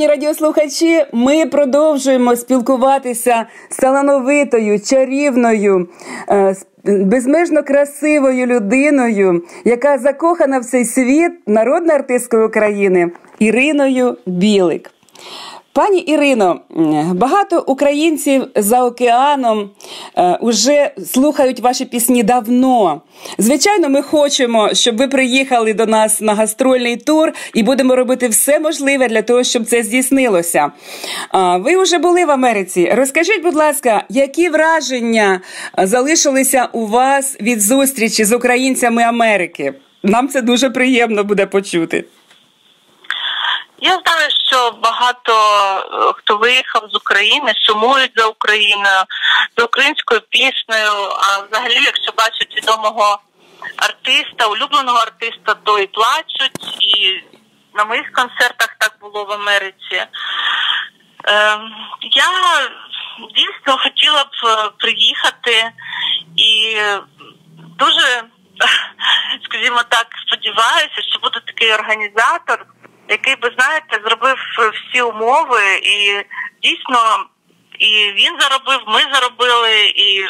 [0.00, 5.88] Шановні радіослухачі, ми продовжуємо спілкуватися з талановитою, чарівною,
[6.30, 14.90] е, безмежно красивою людиною, яка закохана в цей світ, народна артисткою України Іриною Білик.
[15.72, 16.60] Пані Ірино,
[17.14, 19.70] багато українців за океаном
[20.42, 23.02] вже е, слухають ваші пісні давно.
[23.38, 28.60] Звичайно, ми хочемо, щоб ви приїхали до нас на гастрольний тур і будемо робити все
[28.60, 30.72] можливе для того, щоб це здійснилося.
[31.58, 32.92] Ви вже були в Америці.
[32.94, 35.40] Розкажіть, будь ласка, які враження
[35.78, 39.74] залишилися у вас від зустрічі з українцями Америки?
[40.02, 42.04] Нам це дуже приємно буде почути.
[43.82, 49.04] Я знаю, що багато е, хто виїхав з України, сумують за Україною,
[49.56, 50.92] за українською піснею.
[50.92, 53.18] А взагалі, якщо бачать відомого
[53.76, 56.80] артиста, улюбленого артиста, то і плачуть.
[56.80, 57.22] І
[57.74, 59.94] на моїх концертах так було в Америці.
[59.94, 60.08] Е,
[62.02, 62.26] я
[63.34, 65.72] дійсно хотіла б е, приїхати
[66.36, 66.76] і
[67.78, 68.22] дуже,
[69.44, 72.66] скажімо так, сподіваюся, що буде такий організатор
[73.10, 74.36] який би знаєте, зробив
[74.72, 76.24] всі умови, і
[76.62, 77.26] дійсно
[77.78, 80.22] і він заробив, ми заробили, і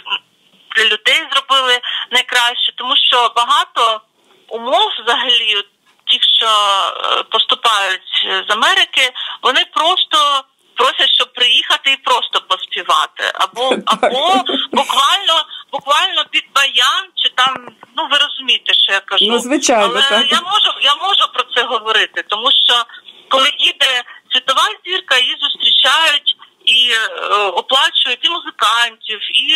[0.77, 4.01] для людей зробили найкраще, тому що багато
[4.49, 5.65] умов взагалі.
[6.07, 9.13] Ті, що е, поступають з Америки,
[9.43, 10.45] вони просто
[10.77, 15.37] просять, щоб приїхати і просто поспівати, або або буквально
[15.73, 17.55] буквально під баян, чи там
[17.97, 19.25] ну ви розумієте, що я кажу.
[19.29, 20.33] Ну, звичайно, Але так.
[20.33, 22.85] я можу, я можу про це говорити, тому що
[23.29, 24.03] коли їде
[24.33, 29.55] світова зірка, її зустрічають і е, оплачують і музикантів, і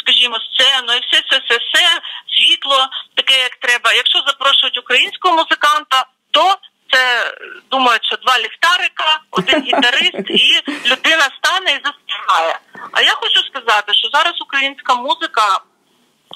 [0.00, 2.00] скажімо, сцену, і все, все, все, все
[2.36, 3.92] світло таке, як треба.
[3.92, 6.56] Якщо запрошують українського музиканта, то
[6.92, 7.34] це
[7.70, 12.58] думають, що два ліхтарика, один гітарист, і людина стане і заспіває.
[12.92, 15.60] А я хочу сказати, що зараз українська музика.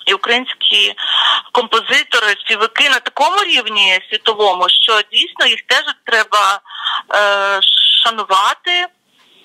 [0.07, 0.95] І українські
[1.53, 6.61] композитори, співаки на такому рівні світовому, що дійсно їх теж треба
[7.15, 7.61] е,
[8.05, 8.87] шанувати,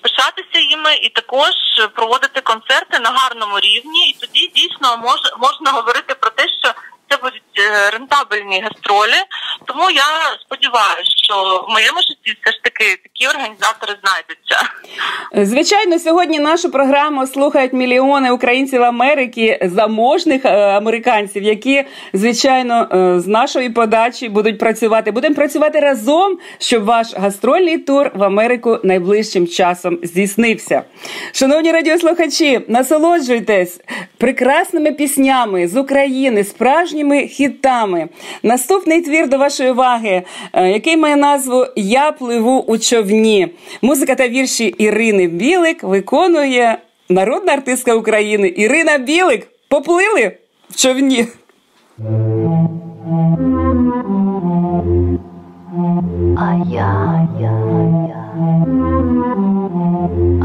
[0.02, 1.54] пишатися їми і також
[1.94, 4.10] проводити концерти на гарному рівні.
[4.10, 6.72] І тоді дійсно мож, можна говорити про те, що
[7.10, 9.22] це будуть е, рентабельні гастролі.
[9.66, 14.72] Тому я сподіваюся, що в моєму житті все ж таки такі організатори знайдуться.
[15.34, 23.26] Звичайно, сьогодні нашу програму слухають мільйони українців Америки, заможних е, американців, які звичайно е, з
[23.26, 25.10] нашої подачі будуть працювати.
[25.10, 30.82] Будемо працювати разом, щоб ваш гастрольний тур в Америку найближчим часом здійснився.
[31.32, 33.80] Шановні радіослухачі, насолоджуйтесь
[34.18, 38.08] прекрасними піснями з України, справжніми хітами.
[38.42, 40.22] Наступний твір до вашої уваги,
[40.52, 43.48] е, який має назву Я пливу у човні.
[43.82, 49.48] Музика та вірші Ірини Білик виконує народна артистка України Ірина Білик.
[49.68, 50.32] Поплили
[50.70, 51.26] в човні.
[56.36, 57.52] А я, я,
[58.08, 58.32] я,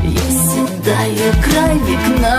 [0.03, 2.34] Я сідаю край вікна.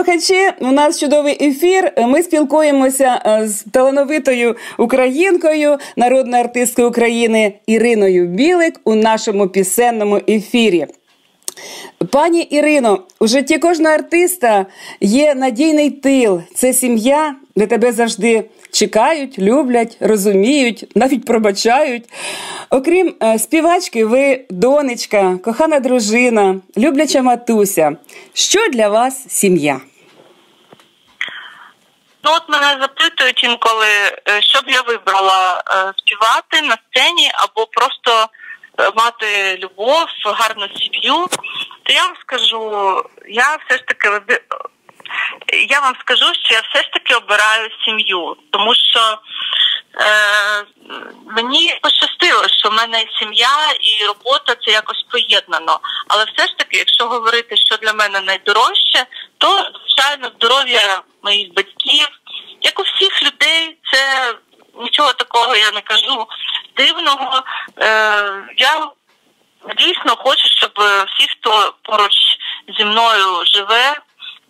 [0.00, 1.92] Радіослухачі, у нас чудовий ефір.
[1.98, 10.86] Ми спілкуємося е, з талановитою українкою, народною артисткою України Іриною Білик у нашому пісенному ефірі.
[12.10, 14.66] Пані Ірино, у житті кожного артиста
[15.00, 16.42] є надійний тил.
[16.54, 22.08] Це сім'я, де тебе завжди чекають, люблять, розуміють, навіть пробачають.
[22.70, 27.96] Окрім е, співачки, ви донечка, кохана дружина, любляча матуся.
[28.32, 29.80] Що для вас сім'я?
[32.24, 33.86] Ну, от мене запитують інколи,
[34.28, 38.26] е, що б я вибрала е, співати на сцені або просто
[38.96, 41.28] мати любов, гарну сім'ю.
[41.82, 42.94] То я вам скажу,
[43.28, 44.08] я все ж таки
[45.68, 49.16] я вам скажу, що я все ж таки обираю сім'ю, тому що е,
[51.26, 55.80] мені пощастило, що в мене сім'я і робота це якось поєднано.
[56.08, 59.06] Але все ж таки, якщо говорити, що для мене найдорожче,
[59.38, 62.08] то звичайно здоров'я моїх батьків,
[62.62, 64.34] як у всіх людей, це
[64.74, 66.26] нічого такого я не кажу
[66.76, 67.42] дивного.
[67.78, 68.90] Е, Я
[69.76, 70.72] дійсно хочу, щоб
[71.08, 72.12] всі, хто поруч
[72.78, 73.96] зі мною живе.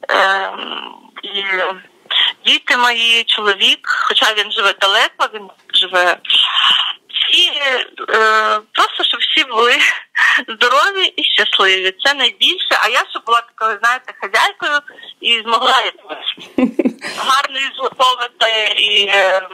[0.09, 1.45] Ем, і
[2.45, 3.89] діти мої, чоловік,
[4.21, 6.17] хоча він живе далеко, він живе
[7.15, 7.53] всі
[8.11, 9.77] е, просто щоб всі були
[10.49, 11.95] здорові і щасливі.
[12.05, 12.79] Це найбільше.
[12.83, 14.81] А я щоб була такою, знаєте, хазяйкою
[15.21, 15.93] і змогла
[17.17, 19.49] гарно зготовити і е,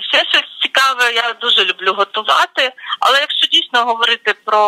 [0.00, 1.12] ще щось цікаве.
[1.12, 2.72] Я дуже люблю готувати.
[3.00, 4.60] Але якщо дійсно говорити про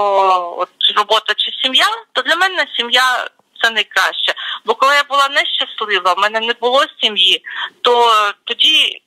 [0.59, 3.27] от робота чи сім'я, то для мене сім'я
[3.63, 4.35] це найкраще.
[4.65, 7.45] Бо коли я була нещаслива, в мене не було сім'ї,
[7.83, 8.13] то
[8.45, 9.03] тоді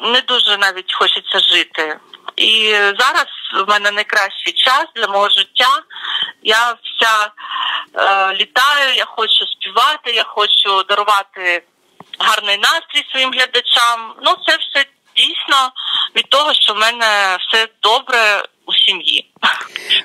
[0.00, 1.98] не дуже навіть хочеться жити.
[2.36, 5.82] І зараз в мене найкращий час для мого життя.
[6.42, 7.30] Я вся
[7.94, 11.62] е, літаю, я хочу співати, я хочу дарувати
[12.18, 14.14] гарний настрій своїм глядачам.
[14.22, 14.86] Ну, це все
[15.16, 15.70] дійсно
[16.16, 18.42] від того, що в мене все добре
[18.88, 19.24] сім'ї.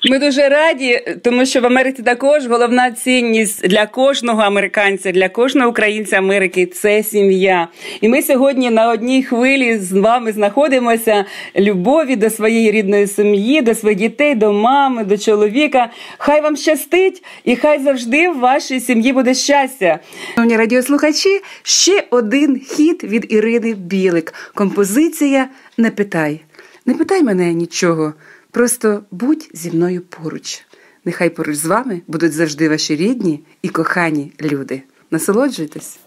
[0.10, 5.70] Ми дуже раді, тому що в Америці також головна цінність для кожного американця, для кожного
[5.70, 7.68] українця Америки це сім'я.
[8.02, 11.26] І ми сьогодні на одній хвилі з вами знаходимося
[11.56, 15.90] любові до своєї рідної сім'ї, до своїх дітей, до мами, до чоловіка.
[16.18, 20.00] Хай вам щастить, і хай завжди в вашій сім'ї буде щастя.
[20.36, 24.34] Шановні радіослухачі, ще один хіт від Ірини Білик.
[24.54, 26.42] Композиція Не питай.
[26.86, 28.14] Не питай мене нічого.
[28.54, 30.66] Просто будь зі мною поруч.
[31.06, 34.82] Нехай поруч з вами будуть завжди ваші рідні і кохані люди.
[35.12, 36.03] Насолоджуйтесь!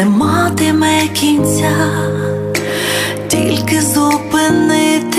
[0.00, 1.76] Не матиме кінця,
[3.28, 5.16] тільки зупинитись,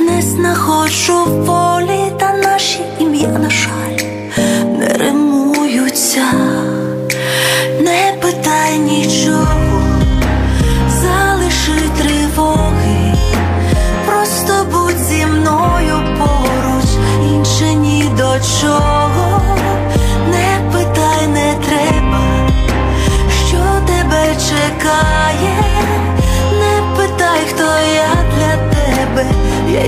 [0.00, 1.44] не знаходжу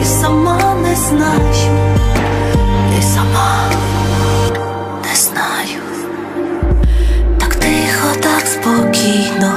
[0.01, 1.41] й сама не знаю,
[2.97, 3.71] ти сама
[5.03, 5.83] не знаю,
[7.41, 9.53] так тихо, так спокійно,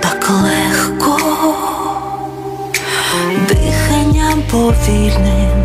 [0.00, 1.18] так легко,
[3.48, 5.64] диханням повільним,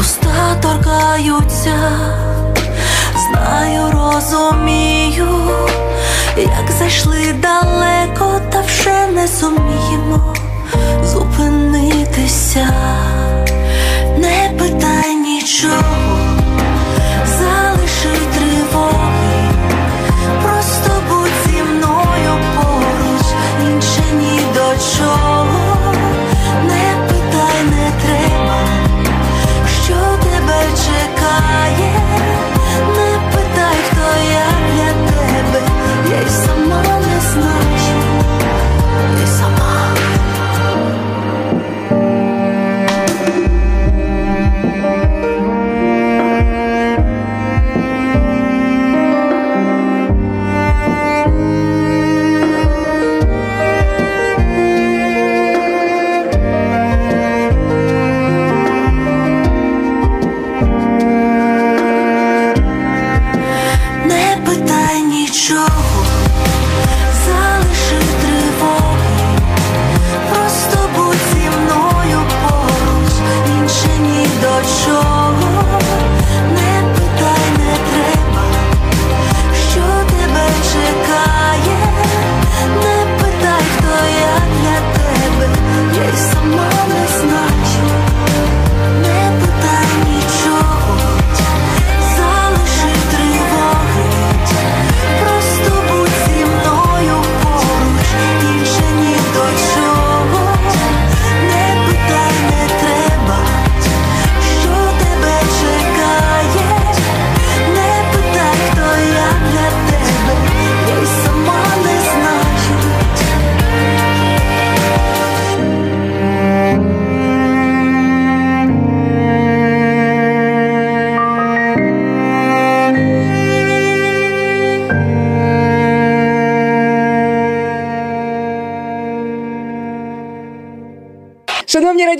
[0.00, 1.78] уста торкаються,
[3.30, 5.28] знаю, розумію,
[6.36, 10.34] як зайшли далеко, та вже не зуміємо
[11.04, 11.61] зупинити
[12.32, 12.74] зупинитися,
[14.18, 16.31] не питай нічого,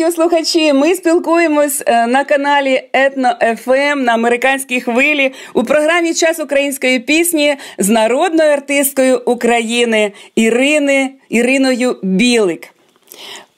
[0.03, 7.01] радіослухачі, ми спілкуємось е, на каналі Етно ФМ на американській хвилі у програмі Час української
[7.01, 12.69] пісні з народною артисткою України Ірини Іриною Білик.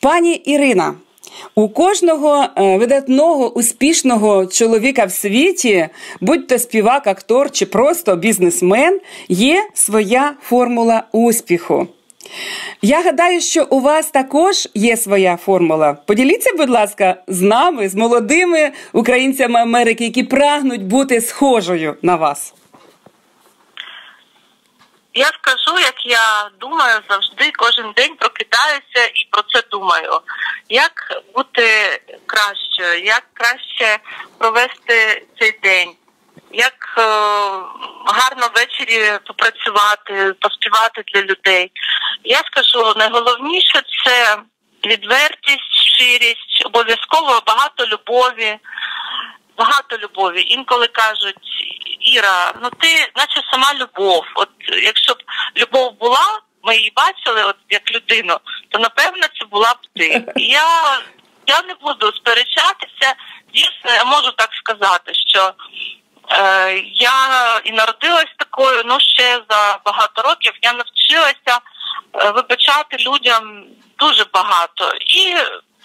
[0.00, 0.94] Пані Ірина.
[1.54, 5.88] У кожного е, видатного успішного чоловіка в світі,
[6.20, 11.86] будь то співак, актор чи просто бізнесмен, є своя формула успіху.
[12.82, 15.92] Я гадаю, що у вас також є своя формула.
[16.06, 22.54] Поділіться, будь ласка, з нами, з молодими українцями Америки, які прагнуть бути схожою на вас.
[25.16, 30.20] Я скажу, як я думаю завжди, кожен день прокидаюся і про це думаю.
[30.68, 31.66] Як бути
[32.26, 33.98] кращою, як краще
[34.38, 35.90] провести цей день,
[36.56, 37.02] як е,
[38.06, 41.70] гарно ввечері попрацювати, поспівати для людей.
[42.24, 44.38] Я скажу, найголовніше це
[44.84, 48.58] відвертість, щирість, обов'язково багато любові.
[49.58, 50.44] Багато любові.
[50.48, 51.66] Інколи кажуть,
[52.00, 54.24] Іра, ну ти наче сама любов.
[54.34, 54.48] От
[54.82, 55.22] якщо б
[55.56, 58.38] любов була, ми її бачили, от як людину,
[58.68, 60.24] то напевно це була б ти.
[60.36, 60.98] І Я,
[61.46, 63.14] я не буду сперечатися.
[63.54, 65.54] Дійсно, я можу так сказати, що
[66.94, 70.52] я і народилась такою, ну ще за багато років.
[70.62, 71.60] Я навчилася
[72.14, 73.64] е, вибачати людям
[73.98, 74.92] дуже багато.
[75.06, 75.34] І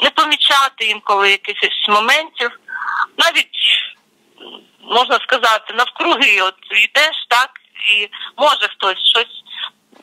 [0.03, 2.59] не помічати інколи якихось моментів,
[3.17, 3.57] навіть
[4.81, 7.49] можна сказати, навкруги, от йдеш так,
[7.93, 9.43] і може хтось щось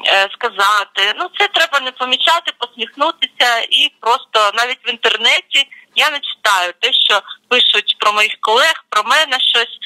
[0.06, 1.14] е, сказати.
[1.18, 6.92] Ну, це треба не помічати, посміхнутися і просто навіть в інтернеті я не читаю те,
[6.92, 9.78] що пишуть про моїх колег, про мене щось.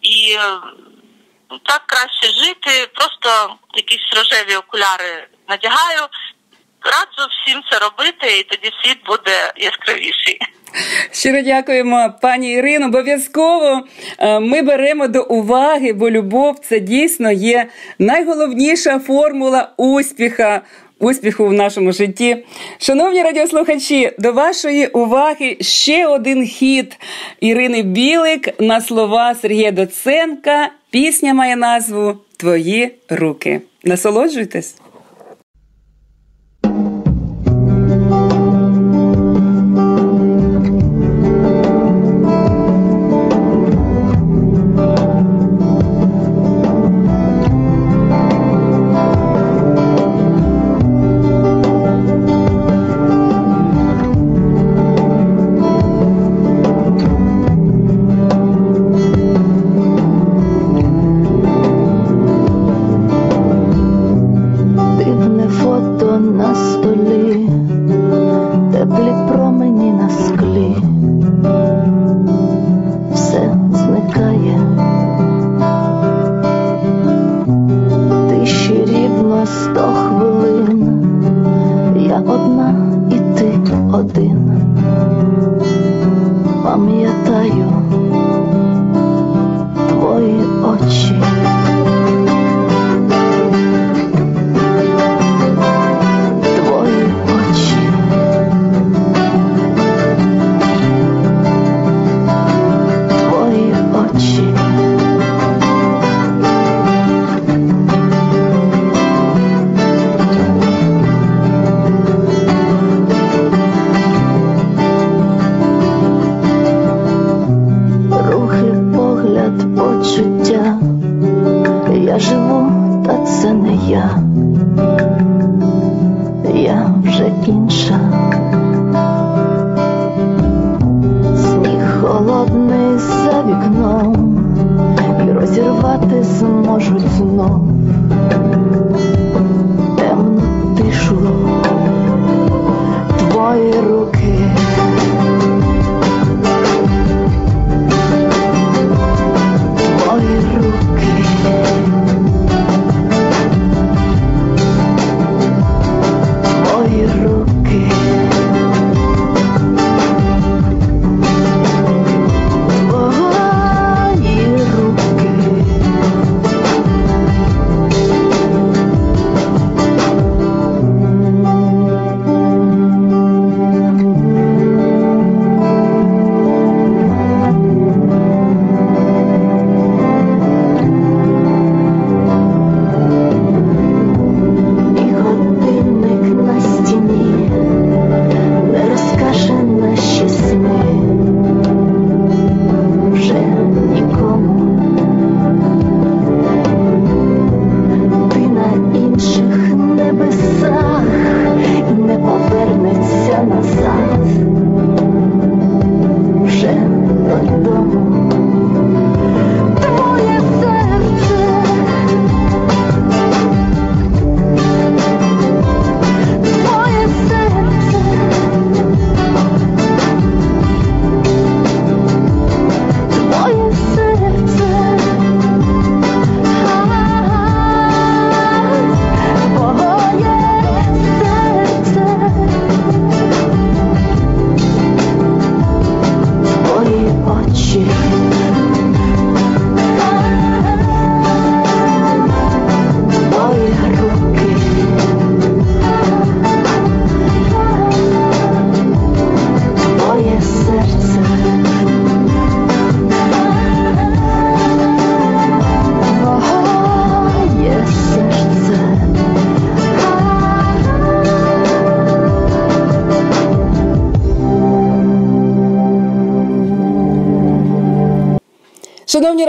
[0.00, 0.38] І е,
[1.62, 6.08] так краще жити, просто якісь рожеві окуляри надягаю.
[6.82, 10.38] Раджу всім це робити, і тоді світ буде яскравіший.
[11.12, 12.86] Щиро дякуємо, пані Ірино.
[12.86, 13.86] Обов'язково
[14.18, 17.66] е, ми беремо до уваги, бо любов це дійсно є
[17.98, 20.62] найголовніша формула успіха.
[20.98, 22.36] Успіху в нашому житті.
[22.78, 26.98] Шановні радіослухачі, до вашої уваги ще один хіт
[27.40, 30.70] Ірини Білик на слова Сергія Доценка.
[30.90, 33.60] Пісня має назву Твої руки.
[33.84, 34.74] Насолоджуйтесь.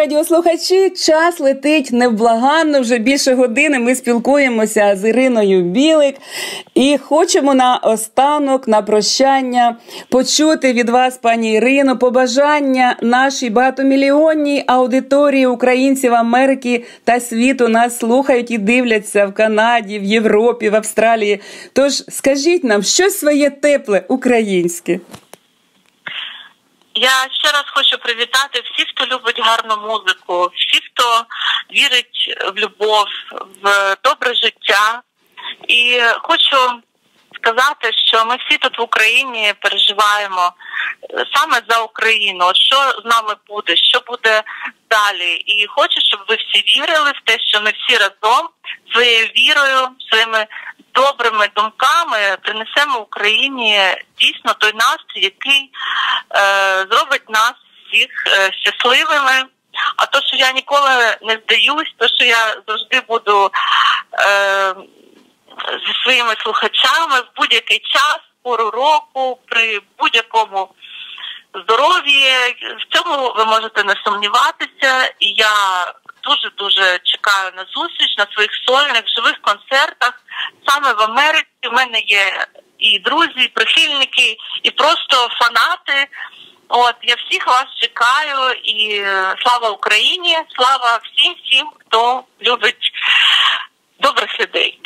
[0.08, 2.82] Радіослухачі, час летить невблаганно.
[2.82, 6.16] Вже більше години ми спілкуємося з Іриною Білик
[6.74, 9.78] і хочемо на останок, на прощання
[10.10, 18.52] почути від вас, пані Ірино, побажання нашій багатомільйонній аудиторії українців Америки та світу нас слухають
[18.52, 21.40] і дивляться в Канаді, в Європі, в Австралії.
[21.74, 25.00] Тож скажіть нам щось своє тепле українське.
[27.00, 31.26] Я ще раз хочу привітати всіх, хто любить гарну музику, всіх, хто
[31.74, 33.06] вірить в любов,
[33.64, 35.02] в добре життя.
[35.68, 36.82] І хочу
[37.36, 40.52] сказати, що ми всі тут в Україні переживаємо
[41.36, 42.46] саме за Україну.
[42.46, 44.44] От що з нами буде, що буде
[44.90, 45.34] далі.
[45.34, 48.50] І хочу, щоб ви всі вірили в те, що ми всі разом
[48.94, 50.48] своєю вірою, своїми
[50.98, 53.80] добрими думками принесемо Україні
[54.20, 55.72] дійсно той настрій, який
[56.36, 57.54] е, зробить нас
[57.88, 59.46] всіх е, щасливими.
[59.98, 63.52] А то, що я ніколи не здаюсь, то що я завжди буду
[64.20, 64.76] е,
[65.88, 70.70] зі своїми слухачами в будь-який час, пору року, при будь-якому
[71.54, 72.32] здоров'ї.
[72.80, 75.14] В цьому ви можете не сумніватися.
[75.20, 75.86] І я
[76.28, 80.14] дуже дуже чекаю на зустріч на своїх сольних живих концертах
[80.68, 81.68] саме в Америці.
[81.72, 82.48] У мене є
[82.80, 86.08] і друзі, і прихильники, і просто фанати.
[86.70, 90.38] От я всіх вас чекаю і е, слава Україні!
[90.56, 92.92] Слава всім, всім, хто любить
[94.00, 94.80] добрих людей.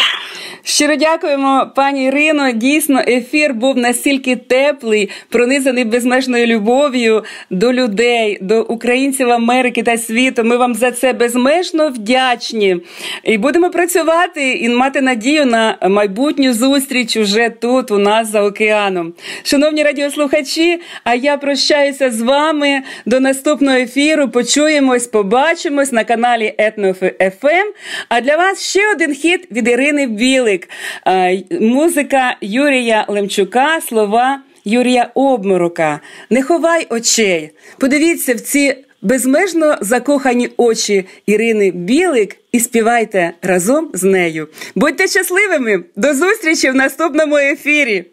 [0.63, 2.51] Щиро дякуємо, пані Ірино.
[2.51, 10.43] Дійсно, ефір був настільки теплий, пронизаний безмежною любов'ю до людей, до українців Америки та світу.
[10.43, 12.77] Ми вам за це безмежно вдячні.
[13.23, 19.13] І будемо працювати і мати надію на майбутню зустріч уже тут, у нас за океаном.
[19.43, 24.29] Шановні радіослухачі, а я прощаюся з вами до наступного ефіру.
[24.29, 27.67] Почуємось, побачимось на каналі Етно.ФМ.
[28.09, 30.69] А для вас ще один хіт від Ірини Білик.
[31.07, 35.99] Е, Музика Юрія Лемчука, слова Юрія Обморока.
[36.29, 37.51] Не ховай очей.
[37.77, 44.47] Подивіться в ці безмежно закохані очі Ірини Білик і співайте разом з нею.
[44.75, 45.83] Будьте щасливими!
[45.95, 48.05] До зустрічі в наступному ефірі!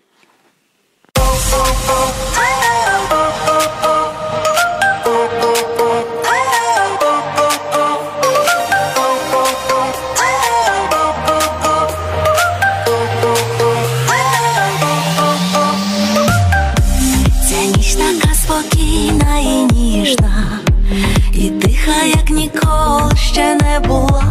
[23.80, 24.24] Була.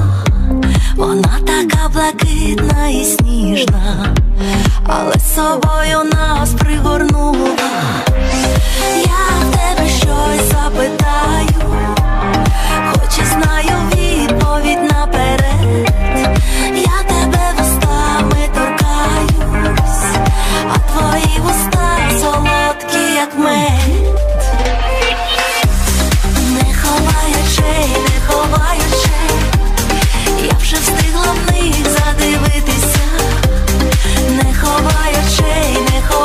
[0.96, 4.16] Вона така блакитна і сніжна,
[4.88, 7.50] але собою нас пригорнула.
[9.06, 11.72] Я в тебе щось запитаю,
[12.92, 15.92] хоч і знаю відповідь наперед.
[16.76, 20.18] Я тебе вустами торкаюсь,
[20.70, 23.87] а твої вуста солодкі, як мед.
[34.28, 35.14] Не ховай
[35.90, 36.17] не ховай